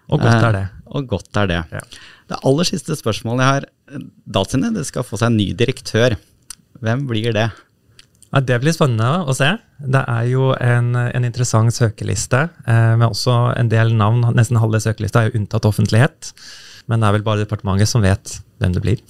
Og 0.09 0.19
godt 0.19 0.47
er 0.49 0.55
det. 0.57 0.65
Eh, 0.67 0.89
og 0.89 1.07
godt 1.07 1.39
er 1.39 1.49
det. 1.49 1.61
Ja. 1.71 1.83
Det 2.29 2.41
aller 2.45 2.67
siste 2.67 2.97
spørsmålet 2.97 3.45
jeg 3.45 3.55
har. 3.55 4.03
Datsine, 4.37 4.73
det 4.75 4.85
skal 4.89 5.05
få 5.07 5.17
seg 5.17 5.31
en 5.31 5.39
ny 5.39 5.49
direktør. 5.57 6.17
Hvem 6.83 7.07
blir 7.09 7.33
det? 7.35 7.49
Ja, 8.29 8.41
det 8.45 8.59
blir 8.61 8.75
spennende 8.75 9.25
å 9.25 9.33
se. 9.33 9.49
Det 9.81 10.01
er 10.05 10.27
jo 10.29 10.51
en, 10.61 10.91
en 10.93 11.25
interessant 11.25 11.73
søkeliste 11.73 12.43
eh, 12.45 12.93
med 12.99 13.07
også 13.09 13.35
en 13.57 13.71
del 13.71 13.95
navn. 13.97 14.21
Nesten 14.37 14.59
halve 14.61 14.81
søkelista 14.83 15.23
er 15.23 15.31
jo 15.31 15.41
unntatt 15.41 15.65
offentlighet. 15.65 16.31
Men 16.89 17.01
det 17.01 17.09
er 17.09 17.17
vel 17.17 17.25
bare 17.25 17.43
departementet 17.43 17.89
som 17.89 18.05
vet 18.05 18.37
hvem 18.61 18.77
det 18.77 18.85
blir. 18.85 19.03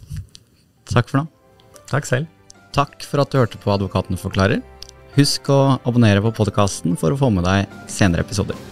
Takk 0.89 1.11
for 1.11 1.21
nå. 1.21 1.27
Takk 1.91 2.07
selv. 2.07 2.31
Takk 2.75 3.03
for 3.03 3.23
at 3.23 3.31
du 3.33 3.41
hørte 3.41 3.59
på 3.59 3.75
Advokaten 3.75 4.19
forklarer. 4.19 4.63
Husk 5.17 5.51
å 5.51 5.61
abonnere 5.83 6.23
på 6.23 6.35
podkasten 6.39 6.95
for 6.99 7.11
å 7.11 7.19
få 7.19 7.31
med 7.33 7.47
deg 7.49 7.79
senere 7.91 8.23
episoder. 8.23 8.68